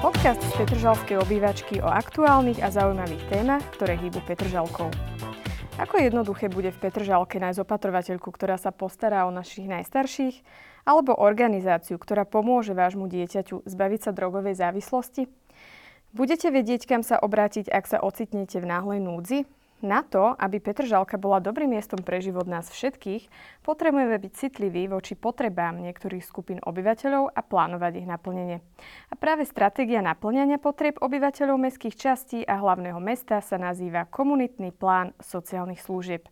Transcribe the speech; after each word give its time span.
Podcast 0.00 0.40
z 0.40 0.64
Petržalskej 0.64 1.20
obývačky 1.20 1.84
o 1.84 1.88
aktuálnych 1.92 2.64
a 2.64 2.72
zaujímavých 2.72 3.20
témach, 3.28 3.60
ktoré 3.76 4.00
hýbu 4.00 4.24
Petržalkou. 4.24 4.88
Ako 5.76 6.00
jednoduché 6.00 6.48
bude 6.48 6.72
v 6.72 6.80
Petržalke 6.88 7.36
nájsť 7.36 7.60
opatrovateľku, 7.60 8.32
ktorá 8.32 8.56
sa 8.56 8.72
postará 8.72 9.28
o 9.28 9.30
našich 9.30 9.68
najstarších, 9.68 10.40
alebo 10.88 11.12
organizáciu, 11.12 12.00
ktorá 12.00 12.24
pomôže 12.24 12.72
vášmu 12.72 13.12
dieťaťu 13.12 13.68
zbaviť 13.68 14.00
sa 14.08 14.16
drogovej 14.16 14.56
závislosti? 14.56 15.28
Budete 16.16 16.48
vedieť, 16.48 16.88
kam 16.88 17.04
sa 17.04 17.20
obrátiť, 17.20 17.68
ak 17.68 17.84
sa 17.84 18.00
ocitnete 18.00 18.56
v 18.56 18.72
náhlej 18.72 19.04
núdzi? 19.04 19.44
Na 19.80 20.04
to, 20.04 20.36
aby 20.36 20.60
Petržalka 20.60 21.16
bola 21.16 21.40
dobrým 21.40 21.72
miestom 21.72 22.04
pre 22.04 22.20
život 22.20 22.44
nás 22.44 22.68
všetkých, 22.68 23.32
potrebujeme 23.64 24.20
byť 24.20 24.32
citliví 24.36 24.92
voči 24.92 25.16
potrebám 25.16 25.80
niektorých 25.80 26.20
skupín 26.20 26.60
obyvateľov 26.60 27.32
a 27.32 27.40
plánovať 27.40 28.04
ich 28.04 28.06
naplnenie. 28.08 28.60
A 29.08 29.14
práve 29.16 29.48
stratégia 29.48 30.04
naplňania 30.04 30.60
potrieb 30.60 31.00
obyvateľov 31.00 31.56
mestských 31.56 31.96
častí 31.96 32.44
a 32.44 32.60
hlavného 32.60 33.00
mesta 33.00 33.40
sa 33.40 33.56
nazýva 33.56 34.04
komunitný 34.04 34.76
plán 34.76 35.16
sociálnych 35.16 35.80
služieb. 35.80 36.28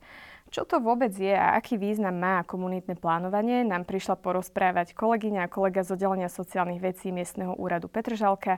Čo 0.49 0.65
to 0.65 0.81
vôbec 0.81 1.13
je 1.13 1.29
a 1.29 1.61
aký 1.61 1.77
význam 1.77 2.17
má 2.17 2.41
komunitné 2.41 2.97
plánovanie, 2.97 3.69
nám 3.69 3.85
prišla 3.85 4.17
porozprávať 4.17 4.97
kolegyňa 4.97 5.45
a 5.45 5.53
kolega 5.53 5.85
z 5.85 5.93
oddelenia 5.93 6.33
sociálnych 6.33 6.81
vecí 6.81 7.13
miestneho 7.13 7.53
úradu 7.53 7.93
Petržalka, 7.93 8.57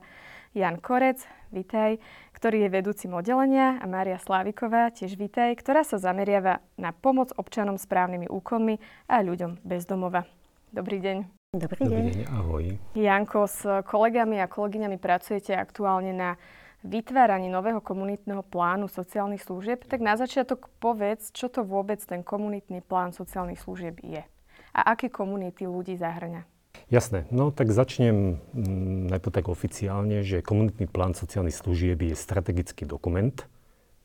Jan 0.54 0.78
Korec, 0.78 1.18
vitaj, 1.50 1.98
ktorý 2.30 2.66
je 2.66 2.74
vedúcim 2.74 3.10
oddelenia 3.10 3.82
a 3.82 3.90
Mária 3.90 4.22
Sláviková, 4.22 4.94
tiež 4.94 5.18
vitaj, 5.18 5.58
ktorá 5.58 5.82
sa 5.82 5.98
zameriava 5.98 6.62
na 6.78 6.94
pomoc 6.94 7.34
občanom 7.34 7.74
s 7.74 7.90
právnymi 7.90 8.30
úkonmi 8.30 8.78
a 9.10 9.26
ľuďom 9.26 9.58
bez 9.66 9.82
domova. 9.82 10.30
Dobrý 10.70 11.02
deň. 11.02 11.26
Dobrý 11.58 11.82
deň. 11.82 11.90
Dobrý 11.90 12.14
deň, 12.22 12.30
ahoj. 12.30 12.64
Janko, 12.94 13.50
s 13.50 13.66
kolegami 13.82 14.38
a 14.38 14.46
kolegyňami 14.46 14.94
pracujete 15.02 15.58
aktuálne 15.58 16.14
na 16.14 16.38
vytváraní 16.80 17.52
nového 17.52 17.80
komunitného 17.80 18.40
plánu 18.42 18.88
sociálnych 18.88 19.44
služieb, 19.44 19.84
tak 19.84 20.00
na 20.00 20.16
začiatok 20.16 20.72
povedz, 20.80 21.32
čo 21.32 21.52
to 21.52 21.60
vôbec 21.60 22.00
ten 22.00 22.24
komunitný 22.24 22.80
plán 22.80 23.12
sociálnych 23.12 23.60
služieb 23.60 24.00
je 24.00 24.24
a 24.70 24.80
aké 24.94 25.10
komunity 25.10 25.66
ľudí 25.66 25.98
zahrňa. 25.98 26.46
Jasné, 26.90 27.26
no 27.30 27.50
tak 27.54 27.70
začnem 27.70 28.38
mm, 28.54 29.10
najprv 29.14 29.32
tak 29.34 29.46
oficiálne, 29.50 30.22
že 30.22 30.42
komunitný 30.42 30.90
plán 30.90 31.14
sociálnych 31.14 31.54
služieb 31.54 31.98
je 32.02 32.14
strategický 32.14 32.86
dokument 32.86 33.34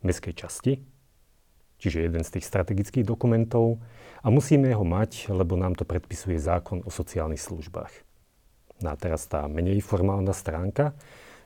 mestskej 0.05 0.33
časti, 0.37 0.73
čiže 1.81 2.05
jeden 2.05 2.21
z 2.21 2.37
tých 2.37 2.45
strategických 2.45 3.05
dokumentov 3.05 3.81
a 4.21 4.29
musíme 4.29 4.69
ho 4.73 4.85
mať, 4.85 5.33
lebo 5.33 5.57
nám 5.57 5.77
to 5.77 5.85
predpisuje 5.85 6.37
zákon 6.37 6.85
o 6.85 6.89
sociálnych 6.93 7.41
službách. 7.41 7.93
No 8.83 8.91
a 8.91 8.95
teraz 8.99 9.25
tá 9.25 9.47
menej 9.47 9.81
formálna 9.81 10.35
stránka, 10.35 10.93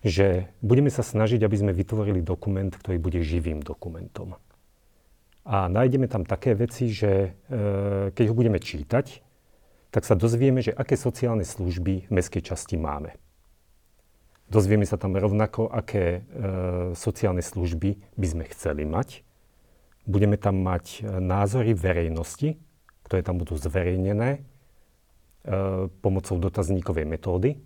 že 0.06 0.48
budeme 0.64 0.88
sa 0.88 1.04
snažiť, 1.04 1.44
aby 1.44 1.56
sme 1.60 1.72
vytvorili 1.76 2.24
dokument, 2.24 2.72
ktorý 2.72 2.98
bude 3.00 3.20
živým 3.20 3.60
dokumentom. 3.60 4.40
A 5.50 5.66
nájdeme 5.66 6.06
tam 6.08 6.24
také 6.24 6.54
veci, 6.54 6.94
že 6.94 7.12
e, 7.12 7.30
keď 8.14 8.26
ho 8.30 8.36
budeme 8.38 8.62
čítať, 8.62 9.26
tak 9.90 10.06
sa 10.06 10.14
dozvieme, 10.14 10.62
že 10.62 10.76
aké 10.76 10.94
sociálne 10.94 11.42
služby 11.42 12.08
v 12.08 12.12
mestskej 12.14 12.54
časti 12.54 12.78
máme. 12.78 13.18
Dozvieme 14.50 14.86
sa 14.86 14.98
tam 14.98 15.14
rovnako, 15.14 15.70
aké 15.70 16.06
e, 16.06 16.22
sociálne 16.98 17.42
služby 17.42 18.18
by 18.18 18.28
sme 18.30 18.44
chceli 18.50 18.82
mať. 18.82 19.22
Budeme 20.10 20.42
tam 20.42 20.66
mať 20.66 21.06
e, 21.06 21.22
názory 21.22 21.78
verejnosti, 21.78 22.58
ktoré 23.06 23.22
tam 23.22 23.38
budú 23.38 23.58
zverejnené 23.62 24.30
e, 24.38 24.40
pomocou 26.02 26.42
dotazníkovej 26.42 27.06
metódy. 27.06 27.62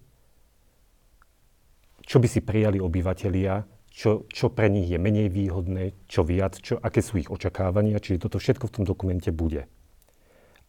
Čo 2.04 2.20
by 2.20 2.28
si 2.28 2.44
prijali 2.44 2.84
obyvateľia, 2.84 3.64
čo, 3.94 4.26
čo 4.26 4.50
pre 4.50 4.74
nich 4.74 4.90
je 4.90 4.98
menej 4.98 5.30
výhodné, 5.30 6.10
čo 6.10 6.26
viac, 6.26 6.58
čo, 6.58 6.82
aké 6.82 7.06
sú 7.06 7.22
ich 7.22 7.30
očakávania. 7.30 8.02
Čiže 8.02 8.26
toto 8.26 8.42
všetko 8.42 8.66
v 8.68 8.74
tom 8.82 8.84
dokumente 8.90 9.30
bude. 9.30 9.70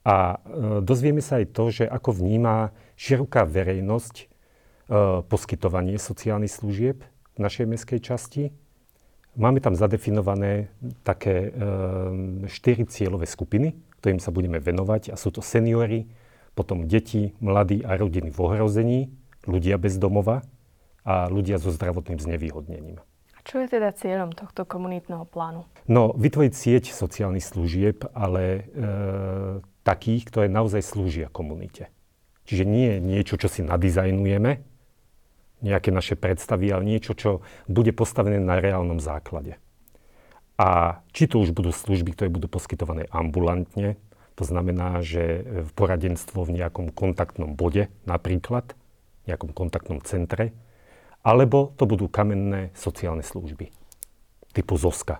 A 0.04 0.36
e, 0.36 0.84
dozvieme 0.84 1.24
sa 1.24 1.40
aj 1.40 1.56
to, 1.56 1.64
že 1.72 1.84
ako 1.88 2.20
vníma 2.20 2.76
široká 3.00 3.48
verejnosť 3.48 4.14
e, 4.20 4.24
poskytovanie 5.24 5.96
sociálnych 5.96 6.52
služieb 6.52 7.00
v 7.34 7.38
našej 7.40 7.64
mestskej 7.64 8.00
časti. 8.04 8.52
Máme 9.34 9.64
tam 9.64 9.72
zadefinované 9.72 10.68
také 11.00 11.48
e, 11.48 11.50
štyri 12.52 12.84
cieľové 12.84 13.24
skupiny, 13.24 13.72
ktorým 14.04 14.20
sa 14.20 14.28
budeme 14.28 14.60
venovať 14.60 15.10
a 15.10 15.16
sú 15.16 15.32
to 15.32 15.40
seniory, 15.40 16.04
potom 16.52 16.84
deti, 16.84 17.32
mladí 17.40 17.80
a 17.80 17.96
rodiny 17.96 18.28
v 18.28 18.38
ohrození, 18.38 19.00
ľudia 19.48 19.80
bez 19.80 19.96
domova 19.96 20.44
a 21.04 21.28
ľudia 21.28 21.60
so 21.60 21.68
zdravotným 21.68 22.16
znevýhodnením. 22.16 22.98
A 23.36 23.38
čo 23.44 23.60
je 23.60 23.68
teda 23.68 23.92
cieľom 23.92 24.32
tohto 24.32 24.64
komunitného 24.64 25.28
plánu? 25.28 25.68
No, 25.84 26.16
vytvoriť 26.16 26.52
sieť 26.56 26.84
sociálnych 26.90 27.44
služieb, 27.44 28.08
ale 28.16 28.42
e, 28.42 28.62
takých, 29.84 30.32
ktoré 30.32 30.46
naozaj 30.48 30.80
slúžia 30.80 31.28
komunite. 31.28 31.92
Čiže 32.48 32.64
nie 32.64 33.00
niečo, 33.00 33.36
čo 33.36 33.48
si 33.52 33.60
nadizajnujeme, 33.60 34.64
nejaké 35.64 35.88
naše 35.88 36.16
predstavy, 36.16 36.68
ale 36.68 36.84
niečo, 36.84 37.16
čo 37.16 37.40
bude 37.68 37.92
postavené 37.96 38.36
na 38.36 38.60
reálnom 38.60 39.00
základe. 39.00 39.56
A 40.60 41.00
či 41.10 41.26
to 41.26 41.40
už 41.40 41.56
budú 41.56 41.72
služby, 41.72 42.14
ktoré 42.14 42.28
budú 42.28 42.46
poskytované 42.46 43.08
ambulantne, 43.10 43.96
to 44.34 44.42
znamená, 44.42 44.98
že 45.00 45.46
v 45.46 45.70
poradenstvo 45.78 46.42
v 46.42 46.58
nejakom 46.58 46.90
kontaktnom 46.90 47.54
bode 47.54 47.86
napríklad, 48.02 48.74
nejakom 49.30 49.54
kontaktnom 49.54 50.02
centre, 50.02 50.50
alebo 51.24 51.72
to 51.80 51.88
budú 51.88 52.06
kamenné 52.06 52.70
sociálne 52.76 53.24
služby 53.24 53.72
typu 54.54 54.78
ZOSKA, 54.78 55.18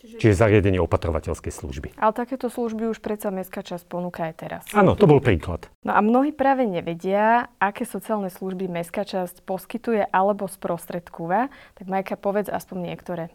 Čiže... 0.00 0.16
Čiže 0.16 0.34
zariadenie 0.40 0.80
opatrovateľskej 0.80 1.52
služby. 1.52 1.88
Ale 2.00 2.16
takéto 2.16 2.48
služby 2.48 2.88
už 2.88 3.04
predsa 3.04 3.28
mestská 3.28 3.60
časť 3.60 3.84
ponúka 3.84 4.32
aj 4.32 4.34
teraz. 4.40 4.62
Áno, 4.72 4.96
to 4.96 5.04
bol 5.04 5.20
príklad. 5.20 5.68
No 5.84 5.92
a 5.92 6.00
mnohí 6.00 6.32
práve 6.32 6.64
nevedia, 6.64 7.52
aké 7.60 7.84
sociálne 7.84 8.32
služby 8.32 8.64
mestská 8.64 9.04
časť 9.04 9.44
poskytuje 9.44 10.08
alebo 10.08 10.48
sprostredkúva. 10.48 11.52
Tak 11.76 11.84
Majka, 11.84 12.16
povedz 12.16 12.48
aspoň 12.48 12.78
niektoré. 12.80 13.28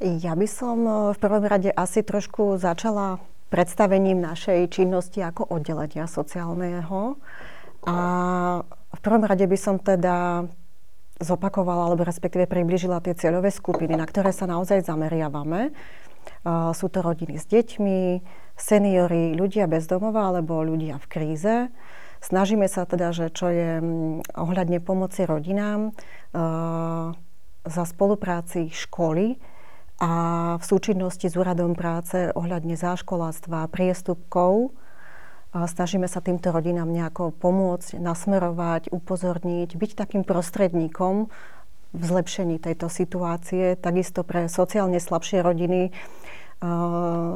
Ja 0.00 0.32
by 0.32 0.48
som 0.48 0.78
e, 0.88 0.92
v 1.12 1.18
prvom 1.20 1.44
rade 1.44 1.76
asi 1.76 2.00
trošku 2.00 2.56
začala 2.56 3.20
predstavením 3.52 4.24
našej 4.24 4.72
činnosti 4.72 5.20
ako 5.20 5.44
oddelenia 5.44 6.08
sociálneho. 6.08 7.20
A 7.84 7.96
v 8.94 9.00
prvom 9.04 9.24
rade 9.24 9.44
by 9.44 9.58
som 9.58 9.76
teda 9.76 10.48
zopakovala, 11.18 11.90
alebo 11.90 12.06
respektíve 12.06 12.46
približila 12.46 13.02
tie 13.02 13.12
cieľové 13.12 13.50
skupiny, 13.50 13.98
na 13.98 14.06
ktoré 14.06 14.30
sa 14.30 14.46
naozaj 14.46 14.86
zameriavame. 14.86 15.74
Sú 16.76 16.86
to 16.86 17.02
rodiny 17.02 17.42
s 17.42 17.50
deťmi, 17.50 18.22
seniory, 18.54 19.34
ľudia 19.34 19.66
bez 19.66 19.90
domova 19.90 20.30
alebo 20.30 20.62
ľudia 20.62 21.02
v 21.02 21.06
kríze. 21.10 21.56
Snažíme 22.18 22.66
sa 22.70 22.86
teda, 22.86 23.14
že 23.14 23.30
čo 23.30 23.50
je 23.50 23.82
ohľadne 24.34 24.78
pomoci 24.82 25.26
rodinám 25.26 25.94
za 27.66 27.84
spolupráci 27.86 28.70
školy 28.70 29.38
a 29.98 30.10
v 30.58 30.64
súčinnosti 30.66 31.26
s 31.26 31.34
úradom 31.34 31.74
práce 31.74 32.30
ohľadne 32.34 32.78
záškoláctva, 32.78 33.66
priestupkov, 33.70 34.70
Snažíme 35.48 36.04
sa 36.12 36.20
týmto 36.20 36.52
rodinám 36.52 36.92
nejako 36.92 37.32
pomôcť, 37.32 37.96
nasmerovať, 37.96 38.92
upozorniť, 38.92 39.80
byť 39.80 39.90
takým 39.96 40.22
prostredníkom 40.22 41.32
v 41.96 42.02
zlepšení 42.04 42.60
tejto 42.60 42.92
situácie. 42.92 43.72
Takisto 43.80 44.28
pre 44.28 44.52
sociálne 44.52 45.00
slabšie 45.00 45.40
rodiny 45.40 45.88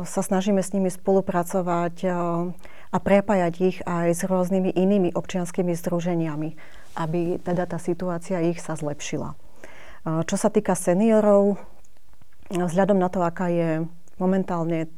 sa 0.03 0.21
snažíme 0.21 0.61
s 0.61 0.77
nimi 0.77 0.93
spolupracovať 0.93 1.95
a 2.93 2.99
prepájať 3.01 3.55
ich 3.65 3.79
aj 3.87 4.09
s 4.13 4.23
rôznymi 4.29 4.77
inými 4.77 5.17
občianskými 5.17 5.73
združeniami, 5.73 6.59
aby 7.01 7.41
teda 7.41 7.65
tá 7.65 7.81
situácia 7.81 8.45
ich 8.45 8.61
sa 8.61 8.77
zlepšila. 8.77 9.33
Čo 10.05 10.37
sa 10.37 10.53
týka 10.53 10.77
seniorov, 10.77 11.57
vzhľadom 12.53 12.99
na 13.01 13.09
to, 13.09 13.25
aká 13.25 13.49
je 13.49 13.89
momentálne 14.21 14.93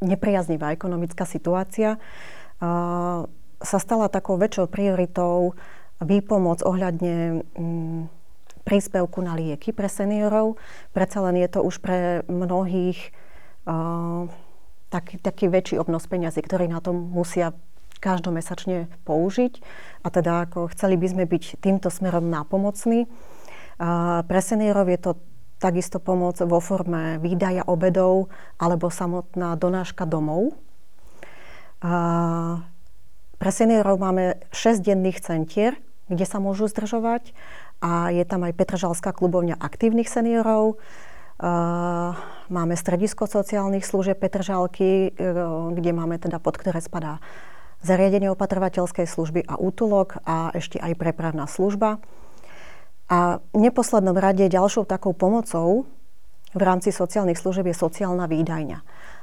nepriaznivá 0.00 0.74
ekonomická 0.74 1.26
situácia 1.26 1.98
sa 3.58 3.78
stala 3.82 4.06
takou 4.06 4.38
väčšou 4.38 4.70
prioritou 4.70 5.58
výpomoc 5.98 6.62
ohľadne 6.62 7.42
mm, 7.42 8.02
príspevku 8.62 9.18
na 9.24 9.34
lieky 9.34 9.74
pre 9.74 9.90
seniorov. 9.90 10.60
Predsa 10.94 11.18
len 11.26 11.40
je 11.42 11.48
to 11.50 11.60
už 11.64 11.82
pre 11.82 12.22
mnohých 12.28 13.10
taký, 14.88 15.14
taký 15.20 15.46
väčší 15.48 15.76
obnos 15.80 16.06
peňazí, 16.06 16.40
ktorý 16.40 16.68
na 16.68 16.80
to 16.80 16.92
musia 16.92 17.56
každomesačne 17.98 18.86
použiť. 19.02 19.58
A 20.04 20.08
teda 20.12 20.46
ako 20.46 20.70
chceli 20.70 20.94
by 20.94 21.06
sme 21.10 21.24
byť 21.26 21.58
týmto 21.58 21.90
smerom 21.90 22.30
nápomocní. 22.30 23.10
Pre 24.24 24.40
seniorov 24.42 24.86
je 24.90 24.98
to 24.98 25.10
takisto 25.58 25.98
pomoc 25.98 26.38
vo 26.42 26.62
forme 26.62 27.18
výdaja 27.18 27.66
obedov 27.66 28.30
alebo 28.62 28.88
samotná 28.88 29.58
donáška 29.58 30.06
domov. 30.06 30.54
A 31.82 32.62
pre 33.38 33.50
seniorov 33.54 34.02
máme 34.02 34.42
6 34.50 34.82
denných 34.82 35.22
centier, 35.22 35.78
kde 36.10 36.26
sa 36.26 36.42
môžu 36.42 36.66
zdržovať. 36.66 37.34
A 37.78 38.10
je 38.10 38.26
tam 38.26 38.42
aj 38.42 38.58
Petržalská 38.58 39.14
klubovňa 39.14 39.54
aktívnych 39.54 40.10
seniorov. 40.10 40.82
Máme 42.50 42.74
stredisko 42.74 43.30
sociálnych 43.30 43.86
služieb 43.86 44.18
Petržalky, 44.18 45.14
kde 45.74 45.90
máme 45.94 46.18
teda 46.18 46.42
pod 46.42 46.58
ktoré 46.58 46.82
spadá 46.82 47.22
zariadenie 47.78 48.26
opatrovateľskej 48.34 49.06
služby 49.06 49.46
a 49.46 49.54
útulok 49.54 50.18
a 50.26 50.50
ešte 50.50 50.82
aj 50.82 50.98
prepravná 50.98 51.46
služba. 51.46 52.02
A 53.08 53.40
v 53.56 53.58
neposlednom 53.64 54.16
rade 54.16 54.44
ďalšou 54.44 54.84
takou 54.84 55.16
pomocou 55.16 55.88
v 56.52 56.62
rámci 56.64 56.92
sociálnych 56.92 57.40
služieb 57.40 57.72
je 57.72 57.76
sociálna 57.76 58.28
výdajňa. 58.28 58.78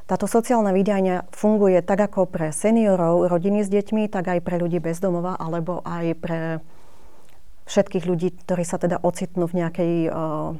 Táto 0.05 0.29
sociálna 0.29 0.69
výdajňa 0.69 1.33
funguje 1.33 1.81
tak 1.81 2.13
ako 2.13 2.29
pre 2.29 2.53
seniorov, 2.53 3.25
rodiny 3.25 3.65
s 3.65 3.69
deťmi, 3.73 4.05
tak 4.09 4.29
aj 4.29 4.39
pre 4.45 4.61
ľudí 4.61 4.77
bez 4.77 5.01
domova, 5.01 5.33
alebo 5.33 5.81
aj 5.81 6.05
pre 6.21 6.41
všetkých 7.65 8.05
ľudí, 8.05 8.29
ktorí 8.45 8.61
sa 8.61 8.77
teda 8.77 9.01
ocitnú 9.01 9.49
v 9.49 9.65
nejakej 9.65 9.93
uh, 10.13 10.53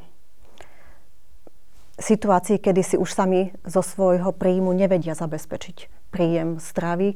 situácii, 2.02 2.58
kedy 2.58 2.82
si 2.82 2.96
už 2.98 3.14
sami 3.14 3.54
zo 3.62 3.86
svojho 3.86 4.34
príjmu 4.34 4.74
nevedia 4.74 5.14
zabezpečiť 5.14 6.10
príjem 6.10 6.58
stravy. 6.58 7.14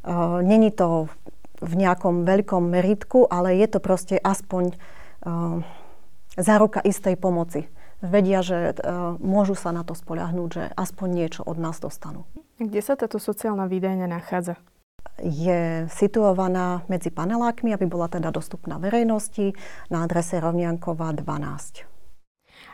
Uh, 0.00 0.40
Není 0.40 0.72
to 0.72 1.12
v 1.60 1.72
nejakom 1.76 2.24
veľkom 2.24 2.72
meritku, 2.72 3.28
ale 3.28 3.60
je 3.60 3.68
to 3.68 3.78
proste 3.84 4.16
aspoň 4.16 4.72
záruka 6.38 6.80
istej 6.82 7.18
pomoci 7.18 7.66
vedia, 7.98 8.46
že 8.46 8.74
uh, 8.78 9.18
môžu 9.18 9.58
sa 9.58 9.74
na 9.74 9.82
to 9.82 9.94
spoľahnúť, 9.94 10.48
že 10.50 10.64
aspoň 10.78 11.08
niečo 11.10 11.42
od 11.42 11.58
nás 11.58 11.82
dostanú. 11.82 12.24
Kde 12.58 12.78
sa 12.82 12.94
táto 12.94 13.18
sociálna 13.18 13.66
výdajňa 13.66 14.06
nachádza? 14.06 14.58
Je 15.18 15.86
situovaná 15.90 16.86
medzi 16.86 17.10
panelákmi, 17.10 17.74
aby 17.74 17.86
bola 17.90 18.06
teda 18.06 18.30
dostupná 18.30 18.78
verejnosti 18.78 19.54
na 19.90 20.06
adrese 20.06 20.38
Rovniankova 20.38 21.10
12. 21.14 21.86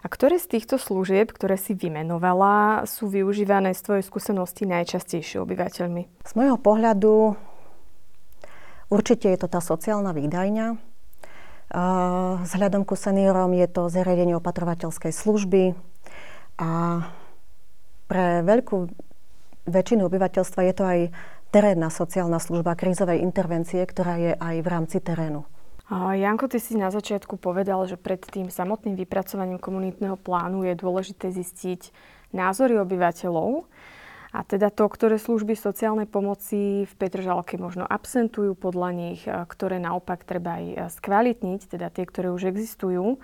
A 0.05 0.07
ktoré 0.13 0.37
z 0.37 0.57
týchto 0.57 0.77
služieb, 0.77 1.33
ktoré 1.33 1.57
si 1.57 1.73
vymenovala, 1.73 2.85
sú 2.85 3.09
využívané 3.09 3.73
z 3.73 3.81
tvojej 3.81 4.05
skúsenosti 4.05 4.69
najčastejšie 4.69 5.41
obyvateľmi? 5.41 6.03
Z 6.21 6.33
môjho 6.37 6.61
pohľadu 6.61 7.33
určite 8.93 9.33
je 9.33 9.39
to 9.41 9.49
tá 9.49 9.65
sociálna 9.65 10.13
výdajňa, 10.13 10.94
Vzhľadom 11.75 12.87
ku 12.87 12.95
seniorom 12.95 13.51
je 13.59 13.67
to 13.67 13.91
zariadenie 13.91 14.39
opatrovateľskej 14.39 15.11
služby 15.11 15.75
a 16.63 16.71
pre 18.07 18.47
veľkú 18.47 18.95
väčšinu 19.67 20.07
obyvateľstva 20.07 20.61
je 20.71 20.75
to 20.77 20.85
aj 20.87 21.01
terénna 21.51 21.91
sociálna 21.91 22.39
služba 22.39 22.79
krízovej 22.79 23.27
intervencie, 23.27 23.83
ktorá 23.83 24.15
je 24.23 24.33
aj 24.39 24.57
v 24.63 24.69
rámci 24.71 25.03
terénu. 25.03 25.43
Janko, 25.91 26.47
ty 26.47 26.63
si 26.63 26.79
na 26.79 26.95
začiatku 26.95 27.37
povedal, 27.43 27.85
že 27.91 27.99
pred 27.99 28.23
tým 28.23 28.55
samotným 28.55 28.95
vypracovaním 28.95 29.59
komunitného 29.59 30.15
plánu 30.15 30.63
je 30.65 30.79
dôležité 30.79 31.35
zistiť 31.35 31.91
názory 32.31 32.79
obyvateľov. 32.79 33.67
A 34.35 34.43
teda 34.43 34.67
to, 34.75 34.91
ktoré 34.91 35.15
služby 35.15 35.55
sociálnej 35.55 36.11
pomoci 36.11 36.91
v 36.91 36.95
Petržalke 36.99 37.55
možno 37.55 37.87
absentujú 37.87 38.59
podľa 38.59 38.91
nich, 38.91 39.23
ktoré 39.23 39.79
naopak 39.79 40.27
treba 40.27 40.59
aj 40.59 40.91
skvalitniť, 40.99 41.71
teda 41.71 41.87
tie, 41.95 42.03
ktoré 42.03 42.35
už 42.35 42.51
existujú. 42.51 43.23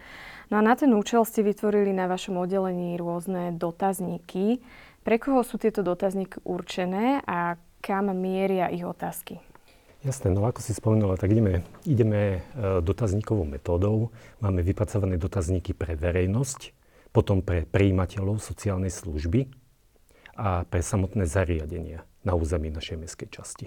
No 0.48 0.54
a 0.54 0.62
na 0.62 0.78
ten 0.78 0.94
účel 0.94 1.26
ste 1.26 1.42
vytvorili 1.42 1.90
na 1.90 2.06
vašom 2.06 2.38
oddelení 2.38 2.94
rôzne 2.94 3.50
dotazníky. 3.58 4.62
Pre 5.02 5.16
koho 5.18 5.42
sú 5.42 5.58
tieto 5.58 5.82
dotazníky 5.82 6.46
určené 6.46 7.26
a 7.26 7.58
kam 7.82 8.14
mieria 8.14 8.70
ich 8.70 8.86
otázky? 8.86 9.42
Jasné, 10.06 10.30
no 10.30 10.46
ako 10.46 10.62
si 10.62 10.72
spomenula, 10.72 11.18
tak 11.18 11.34
ideme, 11.34 11.66
ideme 11.84 12.40
e, 12.56 12.80
dotazníkovou 12.80 13.44
metódou. 13.44 14.14
Máme 14.40 14.64
vypracované 14.64 15.20
dotazníky 15.20 15.76
pre 15.76 15.92
verejnosť, 15.92 16.72
potom 17.12 17.44
pre 17.44 17.68
príjimateľov 17.68 18.40
sociálnej 18.40 18.88
služby, 18.88 19.59
a 20.36 20.64
pre 20.66 20.82
samotné 20.82 21.26
zariadenia 21.26 22.04
na 22.24 22.36
území 22.36 22.68
našej 22.68 22.96
mestskej 23.00 23.28
časti. 23.32 23.66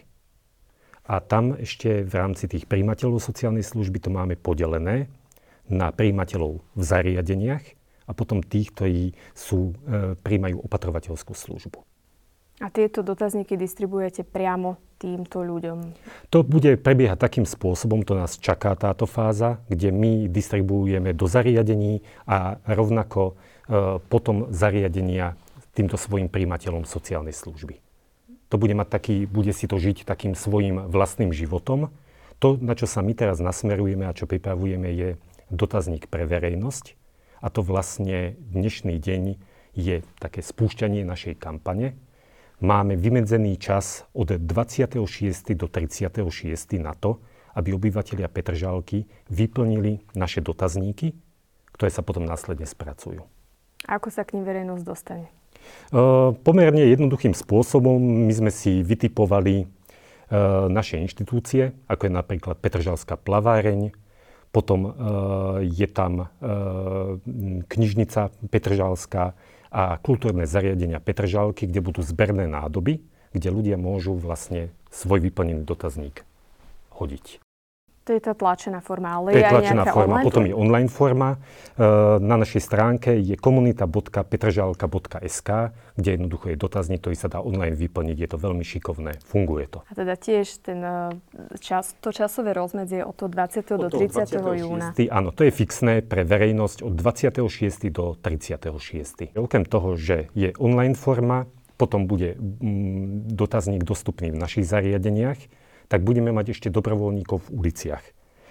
A 1.04 1.20
tam 1.20 1.52
ešte 1.60 2.08
v 2.08 2.14
rámci 2.16 2.48
tých 2.48 2.64
príjimateľov 2.64 3.20
sociálnej 3.20 3.66
služby 3.66 4.00
to 4.00 4.10
máme 4.14 4.40
podelené 4.40 5.12
na 5.68 5.92
príjimateľov 5.92 6.64
v 6.76 6.84
zariadeniach 6.84 7.66
a 8.08 8.12
potom 8.12 8.44
tých, 8.44 8.72
ktorí 8.72 9.16
sú, 9.36 9.76
e, 9.84 10.16
príjmajú 10.20 10.64
opatrovateľskú 10.64 11.36
službu. 11.36 11.80
A 12.64 12.72
tieto 12.72 13.04
dotazníky 13.04 13.60
distribujete 13.60 14.24
priamo 14.24 14.80
týmto 14.96 15.44
ľuďom? 15.44 15.92
To 16.32 16.48
bude 16.48 16.80
prebiehať 16.80 17.20
takým 17.20 17.44
spôsobom, 17.44 18.08
to 18.08 18.16
nás 18.16 18.40
čaká 18.40 18.72
táto 18.80 19.04
fáza, 19.04 19.60
kde 19.68 19.92
my 19.92 20.32
distribuujeme 20.32 21.12
do 21.12 21.28
zariadení 21.28 22.00
a 22.24 22.56
rovnako 22.64 23.22
e, 23.28 24.00
potom 24.08 24.48
zariadenia 24.56 25.36
týmto 25.74 25.98
svojim 25.98 26.30
príjimateľom 26.30 26.86
sociálnej 26.86 27.34
služby. 27.34 27.82
To 28.54 28.62
bude, 28.62 28.78
mať 28.78 28.88
taký, 28.90 29.16
bude 29.26 29.50
si 29.50 29.66
to 29.66 29.82
žiť 29.82 30.06
takým 30.06 30.38
svojim 30.38 30.86
vlastným 30.90 31.34
životom. 31.34 31.90
To, 32.38 32.54
na 32.62 32.78
čo 32.78 32.86
sa 32.86 33.02
my 33.02 33.18
teraz 33.18 33.42
nasmerujeme 33.42 34.06
a 34.06 34.14
čo 34.14 34.30
pripravujeme, 34.30 34.94
je 34.94 35.10
dotazník 35.50 36.06
pre 36.06 36.30
verejnosť. 36.30 36.94
A 37.42 37.50
to 37.50 37.66
vlastne 37.66 38.38
dnešný 38.54 39.02
deň 39.02 39.24
je 39.74 40.06
také 40.22 40.46
spúšťanie 40.46 41.02
našej 41.02 41.42
kampane. 41.42 41.98
Máme 42.62 42.94
vymedzený 42.94 43.58
čas 43.58 44.06
od 44.14 44.38
26. 44.38 45.02
do 45.58 45.66
36. 45.66 46.22
na 46.78 46.94
to, 46.94 47.20
aby 47.58 47.74
obyvateľia 47.74 48.30
Petržalky 48.30 49.10
vyplnili 49.34 50.06
naše 50.14 50.40
dotazníky, 50.46 51.18
ktoré 51.74 51.90
sa 51.90 52.06
potom 52.06 52.24
následne 52.24 52.70
spracujú. 52.70 53.26
A 53.90 54.00
ako 54.00 54.14
sa 54.14 54.24
k 54.24 54.38
ním 54.38 54.46
verejnosť 54.48 54.84
dostane? 54.86 55.28
Pomerne 56.42 56.84
jednoduchým 56.90 57.38
spôsobom 57.38 58.02
my 58.02 58.34
sme 58.34 58.50
si 58.50 58.82
vytipovali 58.82 59.70
naše 60.72 60.98
inštitúcie, 60.98 61.78
ako 61.86 62.10
je 62.10 62.14
napríklad 62.18 62.58
Petržalská 62.58 63.20
plaváreň, 63.22 63.94
potom 64.50 64.96
je 65.62 65.86
tam 65.86 66.34
knižnica 67.70 68.34
Petržalská 68.50 69.38
a 69.70 69.98
kultúrne 70.02 70.50
zariadenia 70.50 70.98
Petržalky, 70.98 71.70
kde 71.70 71.82
budú 71.86 72.02
zberné 72.02 72.50
nádoby, 72.50 73.02
kde 73.34 73.50
ľudia 73.54 73.78
môžu 73.78 74.18
vlastne 74.18 74.74
svoj 74.90 75.22
vyplnený 75.22 75.66
dotazník 75.66 76.26
hodiť. 76.94 77.43
To 78.04 78.12
je 78.12 78.20
tá 78.20 78.36
tlačená 78.36 78.84
forma, 78.84 79.16
ale 79.16 79.32
to 79.32 79.40
je, 79.40 79.48
je 79.48 79.50
tlačená 79.50 79.88
forma. 79.88 80.20
Online? 80.20 80.28
Potom 80.28 80.44
je 80.44 80.52
online 80.52 80.92
forma. 80.92 81.40
E, 81.40 81.88
na 82.20 82.36
našej 82.36 82.60
stránke 82.60 83.16
je 83.16 83.40
komunita.petržalka.sk, 83.40 85.50
kde 85.96 86.20
jednoducho 86.20 86.52
je 86.52 86.60
dotazník, 86.60 87.00
ktorý 87.00 87.16
sa 87.16 87.32
dá 87.32 87.40
online 87.40 87.80
vyplniť. 87.80 88.20
Je 88.20 88.28
to 88.28 88.36
veľmi 88.36 88.68
šikovné, 88.68 89.24
funguje 89.24 89.72
to. 89.72 89.88
A 89.88 89.96
teda 89.96 90.20
tiež 90.20 90.52
ten 90.60 90.84
e, 90.84 91.16
čas, 91.64 91.96
to 92.04 92.12
časové 92.12 92.52
rozmedzie 92.52 93.08
od 93.08 93.16
toho 93.16 93.32
20. 93.32 93.72
Od 93.72 93.88
do 93.88 93.90
30. 93.96 94.36
26. 94.36 94.68
júna. 94.68 94.92
Áno, 95.08 95.32
to 95.32 95.48
je 95.48 95.56
fixné 95.56 96.04
pre 96.04 96.28
verejnosť 96.28 96.84
od 96.84 97.00
26. 97.00 97.40
do 97.88 98.20
36. 98.20 99.32
Okrem 99.40 99.64
toho, 99.64 99.96
že 99.96 100.28
je 100.36 100.52
online 100.60 101.00
forma, 101.00 101.48
potom 101.80 102.04
bude 102.04 102.36
mm, 102.36 103.32
dotazník 103.32 103.88
dostupný 103.88 104.28
v 104.32 104.38
našich 104.38 104.68
zariadeniach, 104.68 105.63
tak 105.94 106.02
budeme 106.02 106.34
mať 106.34 106.58
ešte 106.58 106.74
dobrovoľníkov 106.74 107.46
v 107.46 107.50
uliciach. 107.54 108.02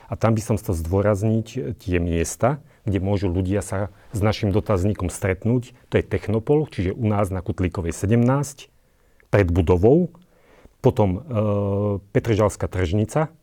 A 0.06 0.14
tam 0.14 0.38
by 0.38 0.42
som 0.46 0.54
chcel 0.54 0.78
zdôrazniť 0.78 1.75
tie 1.82 1.99
miesta, 1.99 2.62
kde 2.87 3.02
môžu 3.02 3.26
ľudia 3.26 3.66
sa 3.66 3.90
s 4.14 4.22
našim 4.22 4.54
dotazníkom 4.54 5.11
stretnúť. 5.11 5.75
To 5.90 5.99
je 5.99 6.06
Technopol, 6.06 6.70
čiže 6.70 6.94
u 6.94 7.02
nás 7.11 7.34
na 7.34 7.42
Kutlíkovej 7.42 7.99
17, 7.99 8.70
pred 9.34 9.49
budovou, 9.50 10.14
potom 10.87 11.08
e, 11.11 11.20
Petržalská 12.14 12.70
tržnica 12.70 13.34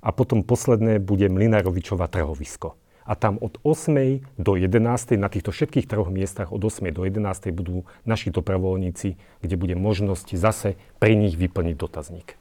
a 0.00 0.08
potom 0.16 0.48
posledné 0.48 0.96
bude 0.96 1.28
Mlinárovičová 1.28 2.08
trhovisko. 2.08 2.80
A 3.04 3.20
tam 3.20 3.36
od 3.36 3.60
8. 3.68 4.40
do 4.40 4.56
11. 4.56 5.20
na 5.20 5.28
týchto 5.28 5.52
všetkých 5.52 5.92
troch 5.92 6.08
miestach 6.08 6.56
od 6.56 6.64
8. 6.64 6.88
do 6.88 7.04
11. 7.04 7.52
budú 7.52 7.84
naši 8.08 8.32
dobrovoľníci, 8.32 9.20
kde 9.44 9.54
bude 9.60 9.76
možnosť 9.76 10.40
zase 10.40 10.80
pri 10.96 11.20
nich 11.20 11.36
vyplniť 11.36 11.76
dotazník. 11.76 12.40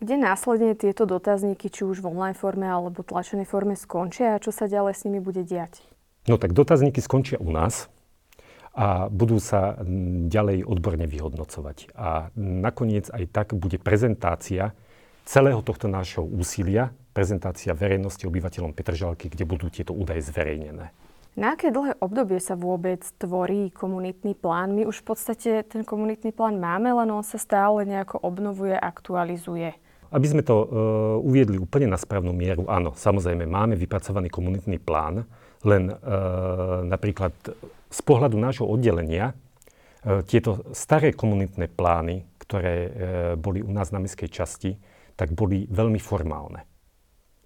Kde 0.00 0.16
následne 0.16 0.72
tieto 0.72 1.04
dotazníky, 1.04 1.68
či 1.68 1.84
už 1.84 2.00
v 2.00 2.08
online 2.08 2.32
forme 2.32 2.64
alebo 2.64 3.04
tlačenej 3.04 3.44
forme 3.44 3.76
skončia 3.76 4.32
a 4.32 4.40
čo 4.40 4.48
sa 4.48 4.64
ďalej 4.64 4.96
s 4.96 5.04
nimi 5.04 5.20
bude 5.20 5.44
diať? 5.44 5.84
No 6.24 6.40
tak 6.40 6.56
dotazníky 6.56 7.04
skončia 7.04 7.36
u 7.36 7.52
nás 7.52 7.92
a 8.72 9.12
budú 9.12 9.36
sa 9.36 9.76
ďalej 10.24 10.64
odborne 10.64 11.04
vyhodnocovať. 11.04 11.92
A 12.00 12.32
nakoniec 12.40 13.12
aj 13.12 13.28
tak 13.28 13.52
bude 13.52 13.76
prezentácia 13.76 14.72
celého 15.28 15.60
tohto 15.60 15.84
nášho 15.84 16.24
úsilia, 16.24 16.96
prezentácia 17.12 17.76
verejnosti 17.76 18.24
obyvateľom 18.24 18.72
Petržalky, 18.72 19.28
kde 19.28 19.44
budú 19.44 19.68
tieto 19.68 19.92
údaje 19.92 20.24
zverejnené. 20.24 20.96
Na 21.36 21.54
aké 21.54 21.68
dlhé 21.68 22.00
obdobie 22.00 22.40
sa 22.40 22.56
vôbec 22.56 23.04
tvorí 23.20 23.68
komunitný 23.68 24.32
plán? 24.32 24.72
My 24.72 24.88
už 24.88 25.04
v 25.04 25.06
podstate 25.12 25.50
ten 25.68 25.84
komunitný 25.84 26.32
plán 26.32 26.56
máme, 26.56 26.88
len 26.88 27.12
on 27.12 27.22
sa 27.22 27.36
stále 27.36 27.84
nejako 27.84 28.16
obnovuje, 28.24 28.74
aktualizuje. 28.74 29.76
Aby 30.10 30.26
sme 30.26 30.42
to 30.42 30.56
uh, 30.58 30.66
uviedli 31.22 31.56
úplne 31.56 31.90
na 31.90 31.98
správnu 31.98 32.34
mieru, 32.34 32.66
áno, 32.66 32.94
samozrejme, 32.98 33.46
máme 33.46 33.78
vypracovaný 33.78 34.26
komunitný 34.26 34.82
plán, 34.82 35.24
len 35.62 35.90
uh, 35.90 36.82
napríklad 36.82 37.32
z 37.90 38.00
pohľadu 38.02 38.34
nášho 38.34 38.66
oddelenia 38.66 39.32
uh, 39.32 40.26
tieto 40.26 40.66
staré 40.74 41.14
komunitné 41.14 41.70
plány, 41.70 42.26
ktoré 42.42 42.74
uh, 42.74 42.90
boli 43.38 43.62
u 43.62 43.70
nás 43.70 43.94
na 43.94 44.02
mestskej 44.02 44.30
časti, 44.30 44.74
tak 45.14 45.30
boli 45.30 45.70
veľmi 45.70 46.02
formálne. 46.02 46.66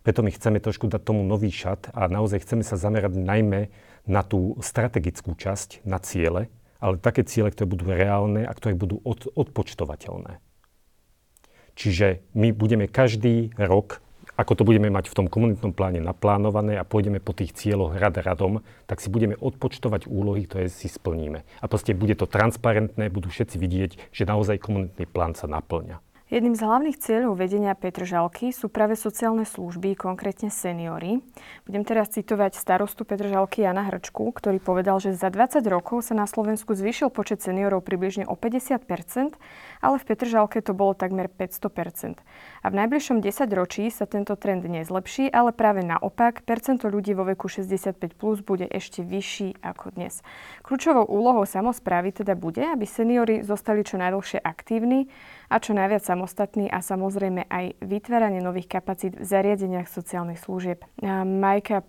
Preto 0.04 0.20
my 0.20 0.28
chceme 0.28 0.60
trošku 0.60 0.84
dať 0.88 1.00
tomu 1.00 1.24
nový 1.24 1.48
šat 1.48 1.88
a 1.96 2.04
naozaj 2.12 2.44
chceme 2.44 2.60
sa 2.60 2.76
zamerať 2.76 3.16
najmä 3.16 3.72
na 4.04 4.20
tú 4.20 4.52
strategickú 4.60 5.32
časť, 5.32 5.80
na 5.88 5.96
ciele, 5.96 6.52
ale 6.76 7.00
také 7.00 7.24
ciele, 7.24 7.48
ktoré 7.48 7.64
budú 7.64 7.88
reálne 7.88 8.44
a 8.44 8.52
ktoré 8.52 8.76
budú 8.76 9.00
od, 9.00 9.32
odpočtovateľné. 9.32 10.44
Čiže 11.74 12.22
my 12.38 12.54
budeme 12.54 12.86
každý 12.86 13.50
rok, 13.58 14.04
ako 14.34 14.52
to 14.58 14.66
budeme 14.66 14.90
mať 14.90 15.10
v 15.10 15.16
tom 15.22 15.26
komunitnom 15.30 15.70
pláne 15.70 16.02
naplánované 16.02 16.74
a 16.74 16.86
pôjdeme 16.86 17.22
po 17.22 17.30
tých 17.34 17.54
cieľoch 17.54 17.94
rad 17.94 18.18
radom, 18.18 18.66
tak 18.90 18.98
si 18.98 19.06
budeme 19.06 19.38
odpočtovať 19.38 20.10
úlohy, 20.10 20.46
ktoré 20.50 20.66
si 20.66 20.90
splníme. 20.90 21.46
A 21.62 21.64
proste 21.70 21.94
bude 21.94 22.18
to 22.18 22.26
transparentné, 22.26 23.10
budú 23.14 23.30
všetci 23.30 23.56
vidieť, 23.58 23.90
že 24.10 24.26
naozaj 24.26 24.58
komunitný 24.58 25.06
plán 25.06 25.38
sa 25.38 25.46
naplňa. 25.46 26.03
Jedným 26.32 26.56
z 26.56 26.64
hlavných 26.64 26.96
cieľov 26.96 27.36
vedenia 27.36 27.76
Petržalky 27.76 28.48
sú 28.48 28.72
práve 28.72 28.96
sociálne 28.96 29.44
služby, 29.44 29.92
konkrétne 29.92 30.48
seniory. 30.48 31.20
Budem 31.68 31.84
teraz 31.84 32.16
citovať 32.16 32.56
starostu 32.56 33.04
Petržalky 33.04 33.60
Jana 33.60 33.84
Hrčku, 33.92 34.32
ktorý 34.32 34.56
povedal, 34.56 35.04
že 35.04 35.12
za 35.12 35.28
20 35.28 35.60
rokov 35.68 36.00
sa 36.00 36.16
na 36.16 36.24
Slovensku 36.24 36.72
zvýšil 36.72 37.12
počet 37.12 37.44
seniorov 37.44 37.84
približne 37.84 38.24
o 38.24 38.40
50% 38.40 39.36
ale 39.84 40.00
v 40.00 40.04
Petržalke 40.08 40.64
to 40.64 40.72
bolo 40.72 40.96
takmer 40.96 41.28
500 41.28 42.16
A 42.64 42.66
v 42.72 42.74
najbližšom 42.74 43.20
10 43.20 43.44
ročí 43.52 43.92
sa 43.92 44.08
tento 44.08 44.32
trend 44.32 44.64
nezlepší, 44.64 45.28
ale 45.28 45.52
práve 45.52 45.84
naopak, 45.84 46.40
percento 46.48 46.88
ľudí 46.88 47.12
vo 47.12 47.28
veku 47.28 47.52
65 47.52 48.00
plus 48.16 48.40
bude 48.40 48.64
ešte 48.64 49.04
vyšší 49.04 49.60
ako 49.60 49.92
dnes. 49.92 50.24
Kľúčovou 50.64 51.04
úlohou 51.04 51.44
samozprávy 51.44 52.16
teda 52.16 52.32
bude, 52.32 52.64
aby 52.64 52.88
seniory 52.88 53.44
zostali 53.44 53.84
čo 53.84 54.00
najdlhšie 54.00 54.40
aktívni, 54.40 55.12
a 55.48 55.56
čo 55.60 55.76
najviac 55.76 56.02
samostatný 56.04 56.70
a 56.72 56.80
samozrejme 56.80 57.46
aj 57.48 57.78
vytváranie 57.82 58.40
nových 58.40 58.68
kapacít 58.68 59.16
v 59.18 59.24
zariadeniach 59.24 59.88
sociálnych 59.88 60.40
služieb. 60.40 60.82
Majka, 61.24 61.84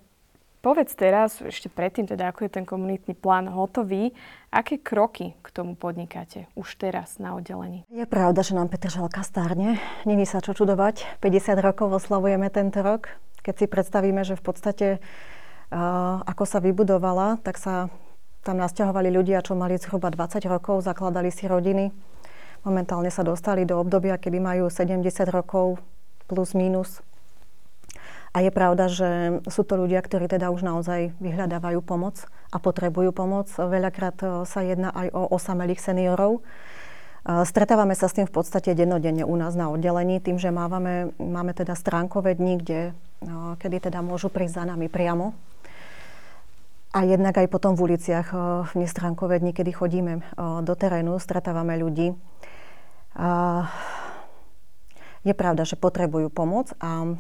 povedz 0.66 0.98
teraz, 0.98 1.40
ešte 1.46 1.70
predtým 1.70 2.10
teda, 2.10 2.34
ako 2.34 2.50
je 2.50 2.52
ten 2.58 2.66
komunitný 2.66 3.14
plán 3.14 3.46
hotový, 3.46 4.18
aké 4.50 4.82
kroky 4.82 5.38
k 5.46 5.48
tomu 5.54 5.78
podnikáte 5.78 6.50
už 6.58 6.82
teraz 6.82 7.22
na 7.22 7.38
oddelení? 7.38 7.86
Je 7.94 8.10
pravda, 8.10 8.42
že 8.42 8.58
nám 8.58 8.74
Petržalka 8.74 9.22
stárne. 9.22 9.78
Není 10.10 10.26
sa 10.26 10.42
čo 10.42 10.58
čudovať. 10.58 11.22
50 11.22 11.62
rokov 11.62 12.02
oslavujeme 12.02 12.50
tento 12.50 12.82
rok. 12.82 13.14
Keď 13.46 13.56
si 13.62 13.66
predstavíme, 13.70 14.26
že 14.26 14.34
v 14.34 14.44
podstate 14.44 14.88
uh, 14.98 16.26
ako 16.26 16.44
sa 16.50 16.58
vybudovala, 16.58 17.38
tak 17.46 17.62
sa 17.62 17.94
tam 18.42 18.58
nasťahovali 18.58 19.10
ľudia, 19.14 19.46
čo 19.46 19.54
mali 19.54 19.78
zhruba 19.78 20.10
20 20.10 20.42
rokov, 20.50 20.82
zakladali 20.82 21.30
si 21.30 21.46
rodiny 21.46 21.94
Momentálne 22.66 23.14
sa 23.14 23.22
dostali 23.22 23.62
do 23.62 23.78
obdobia, 23.78 24.18
kedy 24.18 24.42
majú 24.42 24.74
70 24.74 25.06
rokov 25.30 25.78
plus 26.26 26.58
minus. 26.58 27.06
A 28.36 28.44
je 28.44 28.52
pravda, 28.52 28.92
že 28.92 29.40
sú 29.48 29.64
to 29.64 29.80
ľudia, 29.80 30.04
ktorí 30.04 30.28
teda 30.28 30.52
už 30.52 30.66
naozaj 30.66 31.16
vyhľadávajú 31.24 31.80
pomoc 31.80 32.28
a 32.52 32.60
potrebujú 32.60 33.16
pomoc. 33.16 33.48
Veľakrát 33.56 34.18
e, 34.20 34.28
sa 34.44 34.60
jedná 34.60 34.92
aj 34.92 35.08
o 35.16 35.30
osamelých 35.32 35.80
seniorov. 35.80 36.42
E, 36.42 37.48
stretávame 37.48 37.96
sa 37.96 38.12
s 38.12 38.18
tým 38.20 38.28
v 38.28 38.36
podstate 38.36 38.76
dennodenne 38.76 39.24
u 39.24 39.36
nás 39.40 39.56
na 39.56 39.72
oddelení, 39.72 40.20
tým, 40.20 40.36
že 40.36 40.52
máme, 40.52 41.16
máme 41.16 41.56
teda 41.56 41.80
stránkové 41.80 42.36
dni, 42.36 42.60
kde, 42.60 42.82
e, 42.92 43.32
kedy 43.56 43.88
teda 43.88 44.04
môžu 44.04 44.28
prísť 44.28 44.60
za 44.60 44.64
nami 44.68 44.92
priamo. 44.92 45.32
A 46.92 47.08
jednak 47.08 47.40
aj 47.40 47.48
potom 47.48 47.80
v 47.80 47.92
uliciach 47.92 48.32
v 48.68 48.72
nestránkové 48.80 49.44
dni, 49.44 49.52
kedy 49.52 49.72
chodíme 49.76 50.14
do 50.64 50.74
terénu, 50.80 51.20
stretávame 51.20 51.76
ľudí, 51.76 52.16
je 55.26 55.34
pravda, 55.34 55.64
že 55.64 55.80
potrebujú 55.80 56.28
pomoc 56.30 56.76
a 56.84 57.16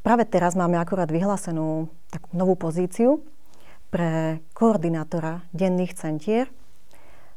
práve 0.00 0.24
teraz 0.24 0.56
máme 0.56 0.80
akurát 0.80 1.12
vyhlásenú 1.12 1.92
takú 2.08 2.32
novú 2.32 2.56
pozíciu 2.56 3.22
pre 3.92 4.40
koordinátora 4.56 5.44
denných 5.52 5.92
centier. 5.94 6.48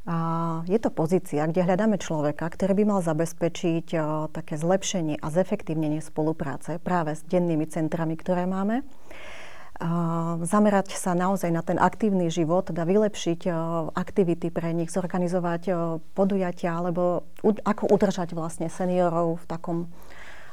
A 0.01 0.17
je 0.65 0.81
to 0.81 0.89
pozícia, 0.89 1.46
kde 1.46 1.62
hľadáme 1.62 2.01
človeka, 2.01 2.50
ktorý 2.50 2.74
by 2.81 2.84
mal 2.89 3.01
zabezpečiť 3.05 3.93
také 4.34 4.58
zlepšenie 4.58 5.22
a 5.22 5.27
zefektívnenie 5.29 6.01
spolupráce 6.01 6.81
práve 6.81 7.13
s 7.13 7.22
dennými 7.22 7.70
centrami, 7.70 8.17
ktoré 8.17 8.50
máme 8.50 8.81
zamerať 10.45 10.93
sa 10.93 11.17
naozaj 11.17 11.50
na 11.50 11.65
ten 11.65 11.81
aktívny 11.81 12.29
život, 12.29 12.69
teda 12.69 12.85
vylepšiť 12.85 13.50
aktivity 13.97 14.53
pre 14.53 14.77
nich, 14.77 14.93
zorganizovať 14.93 15.73
podujatia, 16.13 16.77
alebo 16.77 17.25
ako 17.41 17.89
udržať 17.89 18.38
vlastne 18.38 18.69
seniorov 18.69 19.41
v 19.41 19.45
takom 19.50 19.79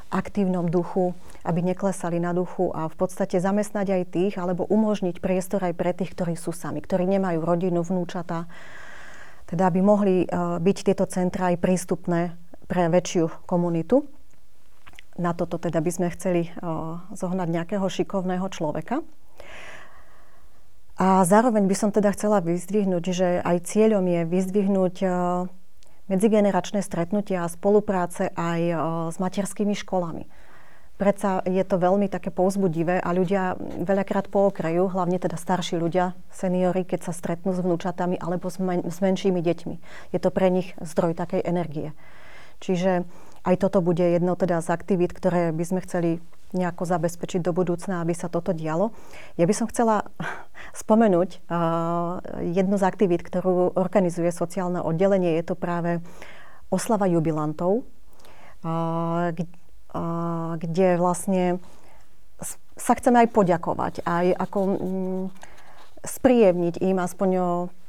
aktívnom 0.09 0.73
duchu, 0.73 1.13
aby 1.45 1.61
neklesali 1.61 2.17
na 2.17 2.33
duchu 2.33 2.73
a 2.73 2.89
v 2.89 2.97
podstate 2.97 3.37
zamestnať 3.37 3.87
aj 3.93 4.03
tých, 4.09 4.35
alebo 4.41 4.65
umožniť 4.65 5.21
priestor 5.21 5.61
aj 5.61 5.77
pre 5.77 5.93
tých, 5.93 6.17
ktorí 6.17 6.33
sú 6.33 6.57
sami, 6.57 6.81
ktorí 6.81 7.05
nemajú 7.05 7.45
rodinu, 7.45 7.85
vnúčata, 7.85 8.49
teda 9.45 9.69
aby 9.69 9.85
mohli 9.85 10.25
byť 10.65 10.79
tieto 10.81 11.05
centra 11.05 11.53
aj 11.53 11.61
prístupné 11.61 12.33
pre 12.65 12.89
väčšiu 12.89 13.45
komunitu. 13.45 14.09
Na 15.19 15.35
toto 15.35 15.59
teda 15.59 15.83
by 15.83 15.91
sme 15.91 16.15
chceli 16.15 16.55
zohnať 17.11 17.49
nejakého 17.51 17.83
šikovného 17.91 18.47
človeka. 18.55 19.03
A 20.99 21.27
zároveň 21.27 21.67
by 21.67 21.77
som 21.79 21.91
teda 21.91 22.15
chcela 22.15 22.39
vyzdvihnúť, 22.39 23.05
že 23.11 23.43
aj 23.43 23.67
cieľom 23.67 24.07
je 24.07 24.23
vyzdvihnúť 24.27 24.97
medzigeneračné 26.07 26.81
stretnutia 26.87 27.43
a 27.43 27.53
spolupráce 27.53 28.31
aj 28.35 28.61
s 29.11 29.17
materskými 29.19 29.75
školami. 29.75 30.31
Predsa 30.99 31.47
je 31.47 31.63
to 31.63 31.79
veľmi 31.79 32.11
také 32.11 32.35
povzbudivé 32.35 32.99
a 32.99 33.15
ľudia 33.15 33.55
veľakrát 33.59 34.27
po 34.27 34.51
okraju, 34.51 34.91
hlavne 34.91 35.23
teda 35.23 35.39
starší 35.39 35.79
ľudia, 35.79 36.19
seniory, 36.35 36.83
keď 36.83 37.07
sa 37.07 37.13
stretnú 37.15 37.55
s 37.55 37.63
vnúčatami 37.63 38.19
alebo 38.19 38.51
s, 38.51 38.59
men- 38.59 38.83
s 38.83 38.99
menšími 38.99 39.39
deťmi. 39.39 39.77
Je 40.11 40.19
to 40.19 40.35
pre 40.35 40.51
nich 40.51 40.75
zdroj 40.83 41.15
takej 41.15 41.47
energie. 41.47 41.95
Čiže 42.59 43.07
aj 43.49 43.57
toto 43.57 43.81
bude 43.81 44.05
jedno 44.05 44.37
teda 44.37 44.61
z 44.61 44.69
aktivít, 44.69 45.17
ktoré 45.17 45.57
by 45.57 45.65
sme 45.65 45.81
chceli 45.81 46.21
nejako 46.53 46.85
zabezpečiť 46.85 47.41
do 47.45 47.53
budúcna, 47.57 48.05
aby 48.05 48.13
sa 48.13 48.29
toto 48.29 48.53
dialo. 48.53 48.93
Ja 49.41 49.49
by 49.49 49.55
som 49.57 49.67
chcela 49.73 50.05
spomenúť 50.85 51.49
uh, 51.49 52.21
jednu 52.45 52.77
z 52.77 52.85
aktivít, 52.85 53.25
ktorú 53.25 53.73
organizuje 53.73 54.29
sociálne 54.33 54.85
oddelenie. 54.85 55.41
Je 55.41 55.45
to 55.49 55.57
práve 55.57 56.05
oslava 56.69 57.09
jubilantov, 57.09 57.89
uh, 58.65 59.33
uh, 59.33 60.53
kde 60.61 60.89
vlastne 61.01 61.45
sa 62.79 62.93
chceme 62.95 63.27
aj 63.27 63.35
poďakovať, 63.35 63.95
aj 64.07 64.27
ako 64.39 64.59
um, 64.63 64.77
spríjemniť 66.07 66.79
im 66.85 67.03
aspoň 67.03 67.31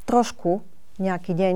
trošku 0.10 0.66
nejaký 0.98 1.38
deň 1.38 1.56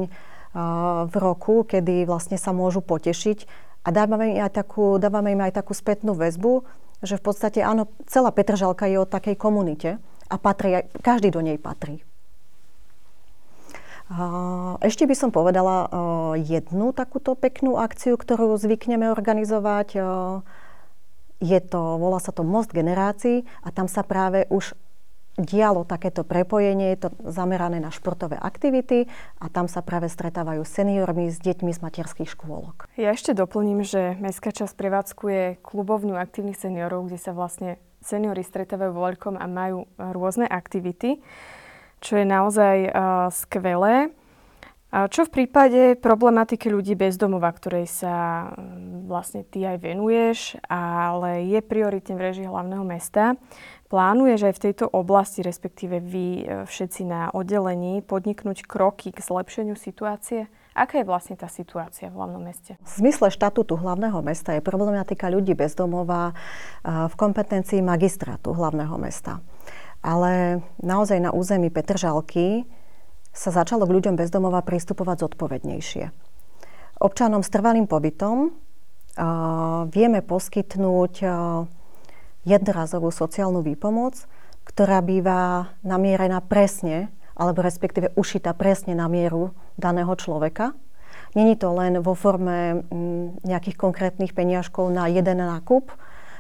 v 1.10 1.16
roku, 1.18 1.66
kedy 1.66 2.06
vlastne 2.06 2.38
sa 2.38 2.54
môžu 2.54 2.86
potešiť 2.86 3.50
a 3.84 3.90
dávame 3.92 4.36
im 4.36 4.40
aj 4.40 4.64
takú, 4.64 4.96
dávame 4.96 5.36
im 5.36 5.44
aj 5.44 5.60
takú 5.60 5.76
spätnú 5.76 6.16
väzbu, 6.16 6.64
že 7.04 7.20
v 7.20 7.24
podstate 7.24 7.60
áno, 7.60 7.92
celá 8.08 8.32
Petržalka 8.32 8.88
je 8.88 8.98
o 8.98 9.06
takej 9.06 9.36
komunite 9.36 10.00
a 10.32 10.36
patrí, 10.40 10.88
každý 11.04 11.36
do 11.36 11.44
nej 11.44 11.60
patrí. 11.60 12.00
Ešte 14.84 15.08
by 15.08 15.16
som 15.16 15.30
povedala 15.32 15.88
jednu 16.38 16.94
takúto 16.96 17.34
peknú 17.34 17.80
akciu, 17.80 18.20
ktorú 18.20 18.56
zvykneme 18.60 19.10
organizovať. 19.10 20.00
Je 21.44 21.60
to, 21.60 21.82
volá 22.00 22.24
sa 22.24 22.32
to 22.32 22.48
Most 22.48 22.72
generácií 22.72 23.44
a 23.64 23.74
tam 23.74 23.92
sa 23.92 24.04
práve 24.06 24.48
už 24.48 24.76
dialo 25.38 25.82
takéto 25.82 26.22
prepojenie, 26.22 26.94
je 26.94 27.08
to 27.08 27.10
zamerané 27.26 27.82
na 27.82 27.90
športové 27.90 28.38
aktivity 28.38 29.10
a 29.42 29.50
tam 29.50 29.66
sa 29.66 29.82
práve 29.82 30.06
stretávajú 30.06 30.62
seniormi 30.62 31.34
s 31.34 31.42
deťmi 31.42 31.74
z 31.74 31.80
materských 31.82 32.30
škôlok. 32.30 32.86
Ja 33.02 33.18
ešte 33.18 33.34
doplním, 33.34 33.82
že 33.82 34.14
Mestská 34.22 34.54
časť 34.54 34.78
prevádzkuje 34.78 35.66
klubovňu 35.66 36.14
aktívnych 36.18 36.58
seniorov, 36.58 37.10
kde 37.10 37.18
sa 37.18 37.34
vlastne 37.34 37.82
seniori 38.04 38.46
stretávajú 38.46 38.92
vo 38.94 39.10
veľkom 39.10 39.40
a 39.40 39.46
majú 39.50 39.90
rôzne 39.98 40.46
aktivity, 40.46 41.24
čo 42.04 42.20
je 42.20 42.26
naozaj 42.28 42.78
uh, 42.92 43.32
skvelé. 43.32 44.12
A 44.94 45.10
čo 45.10 45.26
v 45.26 45.42
prípade 45.42 45.98
problematiky 45.98 46.70
ľudí 46.70 46.94
bez 46.94 47.18
domova, 47.18 47.50
ktorej 47.50 47.90
sa 47.90 48.46
vlastne 49.10 49.42
ty 49.42 49.66
aj 49.66 49.82
venuješ, 49.82 50.62
ale 50.70 51.50
je 51.50 51.66
prioritne 51.66 52.14
v 52.14 52.24
režii 52.30 52.46
hlavného 52.46 52.86
mesta, 52.86 53.34
Plánuješ 53.94 54.50
aj 54.50 54.54
v 54.58 54.64
tejto 54.66 54.86
oblasti, 54.90 55.46
respektíve 55.46 56.02
vy 56.02 56.26
e, 56.26 56.44
všetci 56.66 57.06
na 57.06 57.30
oddelení, 57.30 58.02
podniknúť 58.02 58.66
kroky 58.66 59.14
k 59.14 59.22
zlepšeniu 59.22 59.78
situácie? 59.78 60.50
Aká 60.74 60.98
je 60.98 61.06
vlastne 61.06 61.38
tá 61.38 61.46
situácia 61.46 62.10
v 62.10 62.18
hlavnom 62.18 62.42
meste? 62.42 62.74
V 62.82 62.90
zmysle 63.06 63.30
štatútu 63.30 63.78
hlavného 63.78 64.18
mesta 64.26 64.58
je 64.58 64.66
problematika 64.66 65.30
ľudí 65.30 65.54
bezdomova 65.54 66.34
v 66.82 67.14
kompetencii 67.14 67.86
magistrátu 67.86 68.58
hlavného 68.58 68.98
mesta. 68.98 69.46
Ale 70.02 70.66
naozaj 70.82 71.22
na 71.22 71.30
území 71.30 71.70
Petržalky 71.70 72.66
sa 73.34 73.50
začalo 73.50 73.90
k 73.90 73.96
ľuďom 74.00 74.16
bezdomova 74.16 74.62
pristupovať 74.62 75.28
zodpovednejšie. 75.28 76.14
Občanom 77.02 77.42
s 77.42 77.50
trvalým 77.50 77.90
pobytom 77.90 78.54
vieme 79.90 80.20
poskytnúť 80.26 81.14
uh, 81.22 81.66
jednorazovú 82.48 83.10
sociálnu 83.10 83.64
výpomoc, 83.64 84.28
ktorá 84.64 85.04
býva 85.04 85.74
namierená 85.84 86.40
presne, 86.44 87.12
alebo 87.34 87.66
respektíve 87.66 88.14
ušita 88.14 88.54
presne 88.54 88.94
na 88.94 89.10
mieru 89.10 89.52
daného 89.76 90.14
človeka. 90.16 90.78
Není 91.34 91.58
to 91.58 91.74
len 91.74 91.98
vo 92.06 92.14
forme 92.14 92.86
nejakých 93.42 93.74
konkrétnych 93.74 94.38
peniažkov 94.38 94.94
na 94.94 95.10
jeden 95.10 95.42
nákup, 95.42 95.90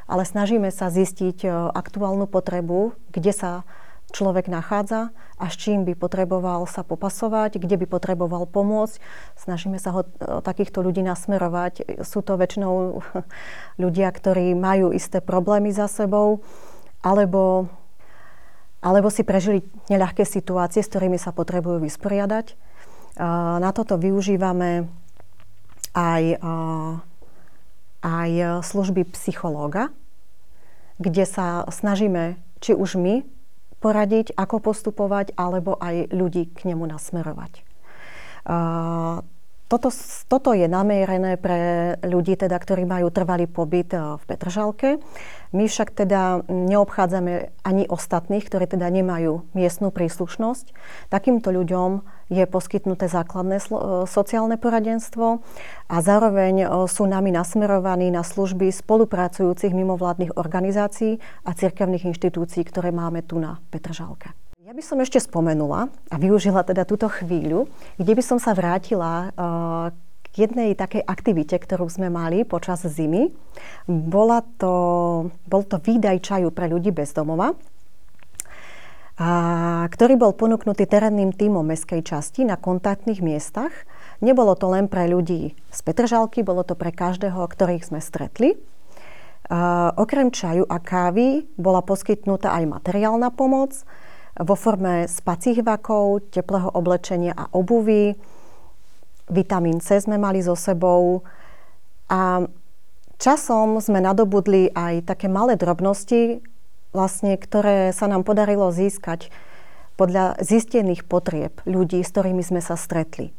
ale 0.06 0.24
snažíme 0.28 0.70
sa 0.70 0.94
zistiť 0.94 1.48
e, 1.48 1.50
aktuálnu 1.50 2.30
potrebu, 2.30 2.94
kde 3.10 3.34
sa 3.34 3.52
človek 4.14 4.46
nachádza 4.48 5.10
a 5.42 5.46
s 5.50 5.58
čím 5.58 5.84
by 5.84 5.98
potreboval 5.98 6.70
sa 6.70 6.86
popasovať, 6.86 7.58
kde 7.58 7.82
by 7.82 7.86
potreboval 7.90 8.46
pomôcť. 8.46 9.02
Snažíme 9.36 9.82
sa 9.82 9.92
ho 9.92 10.06
e, 10.06 10.10
takýchto 10.46 10.86
ľudí 10.86 11.02
nasmerovať. 11.02 12.06
Sú 12.06 12.22
to 12.22 12.38
väčšinou 12.38 13.02
ľudia, 13.84 14.08
ktorí 14.14 14.54
majú 14.54 14.94
isté 14.94 15.20
problémy 15.20 15.74
za 15.74 15.90
sebou, 15.90 16.46
alebo, 17.02 17.68
alebo 18.80 19.10
si 19.10 19.26
prežili 19.26 19.66
neľahké 19.90 20.24
situácie, 20.24 20.86
s 20.86 20.92
ktorými 20.94 21.18
sa 21.18 21.34
potrebujú 21.34 21.82
vysporiadať. 21.82 22.54
E, 22.54 22.56
na 23.58 23.70
toto 23.74 23.98
využívame 23.98 24.88
aj 25.94 26.42
aj 28.04 28.62
služby 28.68 29.08
psychológa, 29.16 29.90
kde 31.00 31.24
sa 31.24 31.64
snažíme 31.72 32.36
či 32.60 32.76
už 32.76 33.00
my 33.00 33.24
poradiť, 33.84 34.32
ako 34.40 34.72
postupovať, 34.72 35.36
alebo 35.36 35.76
aj 35.76 36.16
ľudí 36.16 36.48
k 36.56 36.72
nemu 36.72 36.88
nasmerovať. 36.88 37.68
Toto, 39.68 39.90
toto 40.30 40.54
je 40.54 40.70
namierené 40.70 41.34
pre 41.42 41.96
ľudí, 42.06 42.38
teda, 42.38 42.54
ktorí 42.62 42.86
majú 42.86 43.10
trvalý 43.10 43.50
pobyt 43.50 43.90
v 43.96 44.24
Petržalke. 44.30 45.02
My 45.50 45.66
však 45.66 45.98
teda 45.98 46.46
neobchádzame 46.46 47.52
ani 47.66 47.84
ostatných, 47.90 48.46
ktorí 48.46 48.70
teda 48.70 48.86
nemajú 48.94 49.50
miestnú 49.58 49.90
príslušnosť. 49.90 50.72
Takýmto 51.10 51.50
ľuďom 51.50 52.06
je 52.32 52.44
poskytnuté 52.48 53.12
základné 53.12 53.60
e, 53.60 53.64
sociálne 54.08 54.56
poradenstvo 54.56 55.44
a 55.90 55.96
zároveň 56.00 56.64
e, 56.64 56.68
sú 56.88 57.04
nami 57.08 57.34
nasmerovaní 57.34 58.14
na 58.14 58.24
služby 58.24 58.72
spolupracujúcich 58.72 59.76
mimovládnych 59.76 60.36
organizácií 60.40 61.20
a 61.44 61.52
cirkevných 61.52 62.08
inštitúcií, 62.08 62.64
ktoré 62.68 62.96
máme 62.96 63.26
tu 63.26 63.40
na 63.40 63.60
Petržalke. 63.74 64.32
Ja 64.64 64.72
by 64.72 64.84
som 64.84 65.04
ešte 65.04 65.20
spomenula 65.20 65.92
a 66.08 66.16
využila 66.16 66.64
teda 66.64 66.88
túto 66.88 67.12
chvíľu, 67.12 67.68
kde 68.00 68.14
by 68.16 68.24
som 68.24 68.38
sa 68.40 68.56
vrátila 68.56 69.12
e, 69.12 69.28
k 70.34 70.50
jednej 70.50 70.74
takej 70.74 71.06
aktivite, 71.06 71.54
ktorú 71.62 71.86
sme 71.92 72.10
mali 72.10 72.42
počas 72.42 72.82
zimy. 72.82 73.30
Bola 73.86 74.42
to, 74.58 74.74
bol 75.46 75.62
to 75.62 75.78
výdaj 75.78 76.26
čaju 76.26 76.50
pre 76.50 76.66
ľudí 76.66 76.90
bez 76.90 77.14
domova 77.14 77.54
a 79.14 79.30
ktorý 79.94 80.18
bol 80.18 80.34
ponúknutý 80.34 80.90
terénnym 80.90 81.30
týmom 81.30 81.62
mestskej 81.62 82.02
časti 82.02 82.50
na 82.50 82.58
kontaktných 82.58 83.22
miestach. 83.22 83.70
Nebolo 84.26 84.58
to 84.58 84.74
len 84.74 84.90
pre 84.90 85.06
ľudí 85.06 85.54
z 85.54 85.80
Petržalky, 85.86 86.42
bolo 86.42 86.66
to 86.66 86.74
pre 86.74 86.90
každého, 86.90 87.46
ktorých 87.46 87.86
sme 87.86 88.02
stretli. 88.02 88.58
A 89.54 89.92
okrem 90.00 90.34
čaju 90.34 90.66
a 90.66 90.82
kávy 90.82 91.46
bola 91.60 91.86
poskytnutá 91.86 92.58
aj 92.58 92.80
materiálna 92.80 93.30
pomoc 93.30 93.86
vo 94.34 94.56
forme 94.58 95.06
spacích 95.06 95.62
vakov, 95.62 96.34
teplého 96.34 96.74
oblečenia 96.74 97.38
a 97.38 97.52
obuvy. 97.54 98.18
Vitamín 99.30 99.78
C 99.78 100.02
sme 100.02 100.18
mali 100.18 100.42
so 100.42 100.58
sebou. 100.58 101.22
A 102.10 102.50
časom 103.22 103.78
sme 103.78 104.02
nadobudli 104.02 104.74
aj 104.74 105.06
také 105.06 105.30
malé 105.30 105.54
drobnosti, 105.54 106.42
vlastne, 106.94 107.36
ktoré 107.36 107.92
sa 107.92 108.08
nám 108.08 108.24
podarilo 108.24 108.70
získať 108.70 109.34
podľa 109.98 110.38
zistených 110.42 111.06
potrieb 111.06 111.60
ľudí, 111.66 112.02
s 112.02 112.14
ktorými 112.14 112.42
sme 112.42 112.62
sa 112.62 112.78
stretli. 112.78 113.34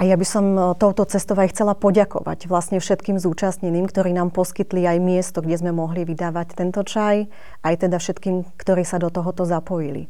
A 0.00 0.08
ja 0.08 0.16
by 0.16 0.24
som 0.24 0.44
e, 0.56 0.60
touto 0.80 1.04
cestou 1.04 1.36
aj 1.36 1.52
chcela 1.52 1.76
poďakovať 1.76 2.48
vlastne 2.48 2.80
všetkým 2.80 3.20
zúčastneným, 3.20 3.84
ktorí 3.84 4.16
nám 4.16 4.32
poskytli 4.32 4.88
aj 4.88 4.96
miesto, 4.96 5.44
kde 5.44 5.60
sme 5.60 5.76
mohli 5.76 6.08
vydávať 6.08 6.56
tento 6.56 6.80
čaj, 6.80 7.28
aj 7.60 7.74
teda 7.76 8.00
všetkým, 8.00 8.48
ktorí 8.56 8.82
sa 8.88 8.96
do 8.96 9.12
tohoto 9.12 9.44
zapojili. 9.44 10.08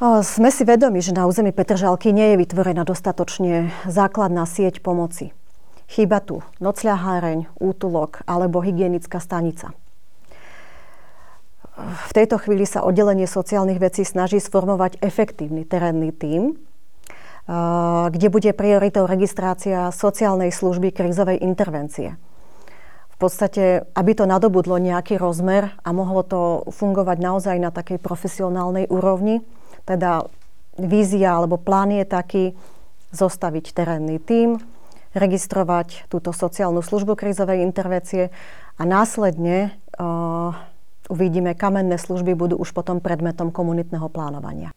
Sme 0.00 0.52
si 0.52 0.64
vedomi, 0.68 1.00
že 1.00 1.16
na 1.16 1.24
území 1.24 1.56
Petržalky 1.56 2.12
nie 2.12 2.36
je 2.36 2.40
vytvorená 2.44 2.84
dostatočne 2.84 3.72
základná 3.88 4.44
sieť 4.44 4.84
pomoci. 4.84 5.32
Chýba 5.86 6.18
tu 6.18 6.42
nocľaháreň, 6.58 7.58
útulok 7.62 8.26
alebo 8.26 8.58
hygienická 8.58 9.22
stanica. 9.22 9.70
V 11.76 12.12
tejto 12.16 12.40
chvíli 12.40 12.64
sa 12.64 12.82
oddelenie 12.82 13.28
sociálnych 13.28 13.76
vecí 13.76 14.02
snaží 14.02 14.40
sformovať 14.40 14.98
efektívny 15.04 15.68
terénny 15.68 16.08
tím, 16.10 16.56
kde 18.10 18.26
bude 18.32 18.50
prioritou 18.56 19.06
registrácia 19.06 19.94
sociálnej 19.94 20.50
služby 20.50 20.90
krízovej 20.90 21.38
intervencie. 21.38 22.18
V 23.12 23.16
podstate, 23.20 23.86
aby 23.94 24.12
to 24.12 24.28
nadobudlo 24.28 24.76
nejaký 24.76 25.16
rozmer 25.16 25.72
a 25.80 25.88
mohlo 25.94 26.20
to 26.26 26.66
fungovať 26.68 27.16
naozaj 27.16 27.56
na 27.56 27.70
takej 27.72 28.02
profesionálnej 28.02 28.90
úrovni, 28.90 29.40
teda 29.88 30.26
vízia 30.76 31.38
alebo 31.38 31.56
plán 31.56 31.94
je 31.94 32.04
taký 32.04 32.44
zostaviť 33.14 33.72
terénny 33.72 34.20
tím, 34.20 34.60
registrovať 35.16 36.12
túto 36.12 36.36
sociálnu 36.36 36.84
službu 36.84 37.16
krízovej 37.16 37.64
intervencie 37.64 38.28
a 38.76 38.82
následne 38.84 39.72
uh, 39.96 40.52
uvidíme, 41.08 41.56
kamenné 41.56 41.96
služby 41.96 42.36
budú 42.36 42.60
už 42.60 42.76
potom 42.76 43.00
predmetom 43.00 43.48
komunitného 43.48 44.12
plánovania. 44.12 44.76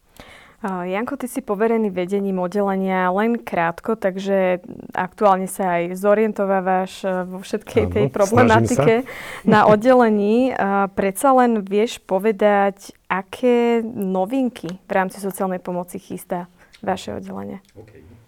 Janko, 0.60 1.16
ty 1.16 1.24
si 1.24 1.40
poverený 1.40 1.88
vedením 1.88 2.36
oddelenia 2.36 3.08
len 3.16 3.40
krátko, 3.40 3.96
takže 3.96 4.60
aktuálne 4.92 5.48
sa 5.48 5.80
aj 5.80 5.96
zorientovávaš 5.96 7.00
e, 7.00 7.24
vo 7.24 7.40
všetkej 7.40 7.84
tej 7.88 8.06
problematike 8.12 9.08
na 9.48 9.64
oddelení. 9.72 10.52
Predsa 10.92 11.32
len 11.32 11.64
vieš 11.64 12.04
povedať, 12.04 12.92
aké 13.08 13.80
novinky 13.88 14.76
v 14.84 14.92
rámci 14.92 15.16
sociálnej 15.24 15.64
pomoci 15.64 15.96
chystá 15.96 16.44
vaše 16.84 17.16
oddelenie? 17.16 17.64
Okay. 17.72 18.19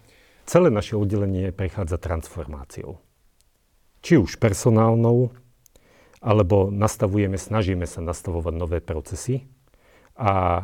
Celé 0.43 0.67
naše 0.67 0.99
oddelenie 0.99 1.55
prechádza 1.55 1.95
transformáciou. 1.95 2.99
Či 4.03 4.19
už 4.19 4.35
personálnou, 4.43 5.31
alebo 6.19 6.67
nastavujeme, 6.67 7.39
snažíme 7.39 7.87
sa 7.87 8.03
nastavovať 8.03 8.53
nové 8.55 8.79
procesy. 8.83 9.47
A 10.19 10.31
e, 10.59 10.63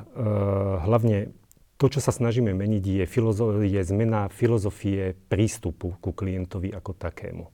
hlavne 0.83 1.31
to, 1.79 1.87
čo 1.87 2.03
sa 2.03 2.11
snažíme 2.11 2.51
meniť, 2.51 2.83
je, 2.83 3.05
filozo- 3.07 3.55
je 3.63 3.79
zmena 3.87 4.27
filozofie 4.27 5.15
prístupu 5.31 5.95
ku 6.03 6.11
klientovi 6.11 6.75
ako 6.75 6.91
takému. 6.91 7.47
E, 7.47 7.51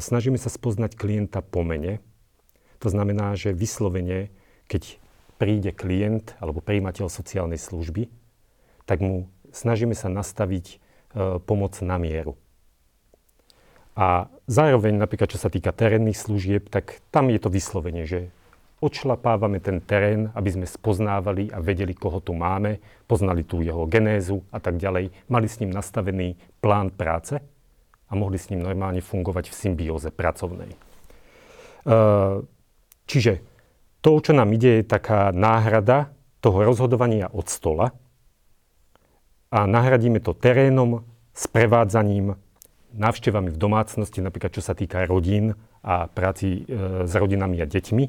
snažíme 0.00 0.40
sa 0.40 0.48
spoznať 0.48 0.96
klienta 0.96 1.44
po 1.44 1.60
mene. 1.60 2.00
To 2.80 2.88
znamená, 2.88 3.36
že 3.36 3.52
vyslovene, 3.52 4.32
keď 4.72 4.96
príde 5.36 5.76
klient 5.76 6.32
alebo 6.40 6.64
príjimateľ 6.64 7.12
sociálnej 7.12 7.60
služby, 7.60 8.08
tak 8.88 9.04
mu 9.04 9.28
snažíme 9.52 9.94
sa 9.94 10.08
nastaviť 10.08 10.66
e, 10.68 10.76
pomoc 11.44 11.78
na 11.84 12.00
mieru. 12.00 12.34
A 13.92 14.32
zároveň 14.48 14.96
napríklad, 14.96 15.28
čo 15.28 15.36
sa 15.36 15.52
týka 15.52 15.70
terénnych 15.70 16.16
služieb, 16.16 16.72
tak 16.72 17.04
tam 17.12 17.28
je 17.28 17.38
to 17.38 17.52
vyslovenie, 17.52 18.08
že 18.08 18.32
odšlapávame 18.82 19.62
ten 19.62 19.78
terén, 19.78 20.32
aby 20.34 20.50
sme 20.50 20.66
spoznávali 20.66 21.52
a 21.54 21.62
vedeli, 21.62 21.94
koho 21.94 22.18
tu 22.18 22.34
máme, 22.34 22.82
poznali 23.06 23.46
tú 23.46 23.62
jeho 23.62 23.86
genézu 23.86 24.42
a 24.50 24.58
tak 24.58 24.80
ďalej, 24.80 25.14
mali 25.30 25.46
s 25.46 25.60
ním 25.62 25.70
nastavený 25.70 26.34
plán 26.58 26.90
práce 26.90 27.38
a 28.08 28.12
mohli 28.18 28.40
s 28.40 28.50
ním 28.50 28.64
normálne 28.64 29.04
fungovať 29.04 29.52
v 29.52 29.58
symbióze 29.60 30.08
pracovnej. 30.10 30.72
E, 30.72 30.76
čiže 33.06 33.32
to, 34.02 34.18
čo 34.18 34.32
nám 34.34 34.50
ide, 34.50 34.82
je 34.82 34.90
taká 34.90 35.30
náhrada 35.30 36.10
toho 36.42 36.66
rozhodovania 36.66 37.30
od 37.30 37.46
stola, 37.46 37.94
a 39.52 39.68
nahradíme 39.68 40.24
to 40.24 40.32
terénom, 40.32 41.04
sprevádzaním, 41.36 42.40
návštevami 42.92 43.52
v 43.52 43.58
domácnosti, 43.60 44.24
napríklad 44.24 44.52
čo 44.52 44.64
sa 44.64 44.72
týka 44.72 45.04
rodín 45.04 45.56
a 45.84 46.08
práci 46.08 46.64
e, 46.64 47.04
s 47.04 47.12
rodinami 47.12 47.60
a 47.60 47.66
deťmi. 47.68 48.04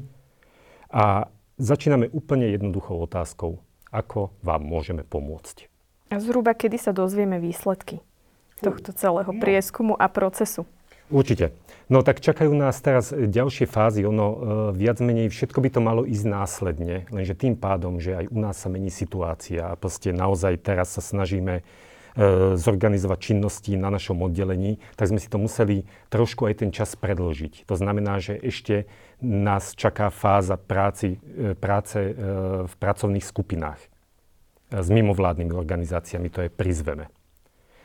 A 0.92 1.28
začíname 1.56 2.08
úplne 2.12 2.52
jednoduchou 2.52 3.00
otázkou, 3.04 3.60
ako 3.92 4.32
vám 4.44 4.62
môžeme 4.64 5.04
pomôcť. 5.04 5.68
A 6.12 6.20
zhruba 6.20 6.52
kedy 6.52 6.76
sa 6.76 6.92
dozvieme 6.92 7.40
výsledky 7.40 8.04
tohto 8.60 8.92
celého 8.96 9.32
no. 9.32 9.40
prieskumu 9.40 9.92
a 9.96 10.06
procesu? 10.08 10.68
Určite. 11.14 11.54
No 11.86 12.02
tak 12.02 12.18
čakajú 12.18 12.50
nás 12.50 12.80
teraz 12.82 13.14
ďalšie 13.14 13.70
fázy. 13.70 14.02
Ono 14.02 14.26
e, 14.26 14.36
viac 14.74 14.98
menej 14.98 15.30
všetko 15.30 15.62
by 15.62 15.68
to 15.70 15.80
malo 15.84 16.02
ísť 16.02 16.26
následne, 16.26 17.06
lenže 17.14 17.38
tým 17.38 17.54
pádom, 17.54 18.02
že 18.02 18.18
aj 18.18 18.26
u 18.34 18.38
nás 18.42 18.58
sa 18.58 18.66
mení 18.66 18.90
situácia 18.90 19.70
a 19.70 19.78
proste 19.78 20.10
naozaj 20.10 20.58
teraz 20.64 20.96
sa 20.96 21.04
snažíme 21.04 21.60
e, 21.60 21.62
zorganizovať 22.58 23.18
činnosti 23.20 23.78
na 23.78 23.94
našom 23.94 24.26
oddelení, 24.26 24.82
tak 24.98 25.12
sme 25.12 25.22
si 25.22 25.30
to 25.30 25.38
museli 25.38 25.86
trošku 26.10 26.50
aj 26.50 26.66
ten 26.66 26.74
čas 26.74 26.98
predložiť. 26.98 27.68
To 27.68 27.78
znamená, 27.78 28.18
že 28.18 28.34
ešte 28.40 28.90
nás 29.22 29.76
čaká 29.78 30.10
fáza 30.10 30.58
práci, 30.58 31.22
e, 31.36 31.54
práce 31.54 32.00
e, 32.00 32.12
v 32.66 32.74
pracovných 32.80 33.22
skupinách 33.22 33.78
e, 33.78 33.88
s 34.82 34.88
mimovládnymi 34.90 35.52
organizáciami, 35.52 36.32
to 36.32 36.42
je 36.42 36.50
prizveme. 36.50 37.12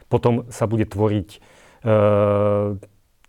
Potom 0.10 0.48
sa 0.50 0.66
bude 0.66 0.88
tvoriť 0.90 1.30
e, 1.36 1.40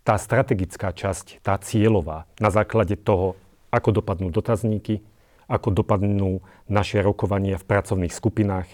tá 0.01 0.17
strategická 0.17 0.91
časť, 0.91 1.45
tá 1.45 1.57
cieľová, 1.61 2.25
na 2.41 2.49
základe 2.49 2.97
toho, 2.97 3.37
ako 3.69 4.01
dopadnú 4.01 4.33
dotazníky, 4.33 5.05
ako 5.45 5.83
dopadnú 5.83 6.41
naše 6.71 7.03
rokovania 7.03 7.59
v 7.59 7.67
pracovných 7.67 8.13
skupinách, 8.13 8.67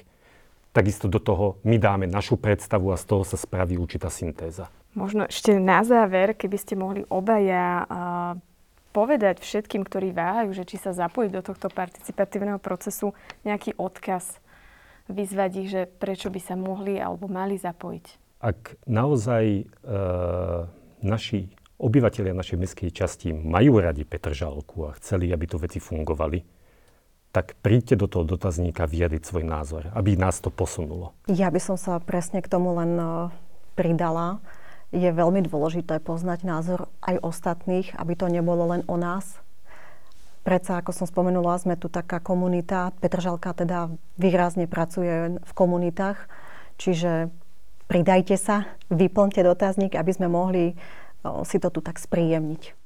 takisto 0.71 1.09
do 1.09 1.17
toho 1.17 1.57
my 1.65 1.81
dáme 1.81 2.05
našu 2.05 2.37
predstavu 2.37 2.93
a 2.93 3.01
z 3.01 3.05
toho 3.09 3.23
sa 3.25 3.37
spraví 3.37 3.81
určitá 3.81 4.13
syntéza. 4.13 4.69
Možno 4.93 5.25
ešte 5.29 5.57
na 5.57 5.81
záver, 5.81 6.37
keby 6.37 6.57
ste 6.57 6.73
mohli 6.77 7.01
obaja 7.09 7.85
povedať 8.97 9.45
všetkým, 9.45 9.85
ktorí 9.85 10.09
váhajú, 10.09 10.57
že 10.57 10.65
či 10.65 10.81
sa 10.81 10.89
zapojiť 10.89 11.29
do 11.29 11.41
tohto 11.45 11.69
participatívneho 11.69 12.57
procesu, 12.57 13.13
nejaký 13.45 13.77
odkaz, 13.77 14.41
vyzvať 15.05 15.51
ich, 15.61 15.69
že 15.69 15.81
prečo 15.85 16.33
by 16.33 16.41
sa 16.41 16.57
mohli 16.57 16.97
alebo 16.97 17.29
mali 17.29 17.61
zapojiť. 17.61 18.05
Ak 18.41 18.77
naozaj 18.89 19.45
e, 19.45 19.63
naši 21.01 21.51
obyvateľia 21.77 22.33
našej 22.33 22.57
mestskej 22.57 22.89
časti 22.89 23.29
majú 23.33 23.77
radi 23.77 24.01
Petržalku 24.01 24.89
a 24.89 24.95
chceli, 24.97 25.29
aby 25.29 25.45
tu 25.45 25.61
veci 25.61 25.77
fungovali, 25.77 26.41
tak 27.29 27.53
príďte 27.61 28.01
do 28.01 28.07
toho 28.09 28.25
dotazníka 28.25 28.89
vyjadriť 28.89 29.21
svoj 29.21 29.45
názor, 29.45 29.93
aby 29.93 30.17
nás 30.17 30.41
to 30.41 30.49
posunulo. 30.49 31.13
Ja 31.29 31.53
by 31.53 31.61
som 31.61 31.77
sa 31.77 32.01
presne 32.01 32.41
k 32.41 32.49
tomu 32.49 32.73
len 32.73 32.97
e, 32.97 33.05
pridala. 33.77 34.41
Je 34.89 35.11
veľmi 35.11 35.45
dôležité 35.45 36.01
poznať 36.01 36.47
názor 36.47 36.89
aj 37.05 37.21
ostatných, 37.21 37.93
aby 37.93 38.13
to 38.17 38.25
nebolo 38.31 38.73
len 38.73 38.81
o 38.89 38.97
nás. 38.97 39.37
Predsa, 40.47 40.79
ako 40.79 40.95
som 40.95 41.05
spomenula, 41.05 41.59
sme 41.59 41.75
tu 41.75 41.91
taká 41.91 42.23
komunita. 42.23 42.95
Petržalka 43.03 43.51
teda 43.51 43.91
výrazne 44.15 44.63
pracuje 44.65 45.43
v 45.43 45.51
komunitách, 45.51 46.31
čiže 46.79 47.29
pridajte 47.87 48.35
sa, 48.35 48.67
vyplňte 48.91 49.41
dotazník, 49.41 49.95
aby 49.95 50.11
sme 50.11 50.27
mohli 50.27 50.77
si 51.43 51.57
to 51.57 51.73
tu 51.73 51.81
tak 51.83 51.97
spríjemniť. 51.99 52.77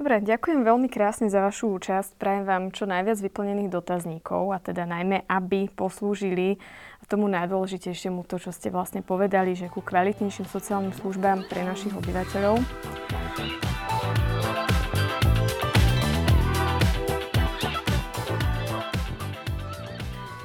Dobre, 0.00 0.24
ďakujem 0.24 0.64
veľmi 0.64 0.88
krásne 0.88 1.28
za 1.28 1.44
vašu 1.44 1.76
účasť. 1.76 2.16
Prajem 2.16 2.48
vám 2.48 2.72
čo 2.72 2.88
najviac 2.88 3.20
vyplnených 3.20 3.68
dotazníkov 3.68 4.48
a 4.48 4.56
teda 4.56 4.88
najmä, 4.88 5.28
aby 5.28 5.68
poslúžili 5.68 6.56
tomu 7.04 7.28
najdôležitejšiemu 7.28 8.24
to, 8.24 8.40
čo 8.40 8.48
ste 8.48 8.72
vlastne 8.72 9.04
povedali, 9.04 9.52
že 9.52 9.68
ku 9.68 9.84
kvalitnejším 9.84 10.48
sociálnym 10.48 10.96
službám 10.96 11.44
pre 11.52 11.68
našich 11.68 11.92
obyvateľov. 11.92 12.64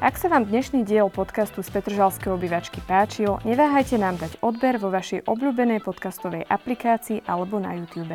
Ak 0.05 0.21
sa 0.21 0.29
vám 0.29 0.45
dnešný 0.45 0.85
diel 0.85 1.09
podcastu 1.09 1.65
z 1.65 1.73
Petržalskej 1.73 2.29
obývačky 2.29 2.77
páčil, 2.85 3.41
neváhajte 3.41 3.97
nám 3.97 4.21
dať 4.21 4.37
odber 4.45 4.77
vo 4.77 4.93
vašej 4.93 5.25
obľúbenej 5.25 5.81
podcastovej 5.81 6.45
aplikácii 6.45 7.25
alebo 7.25 7.57
na 7.57 7.73
YouTube. 7.73 8.13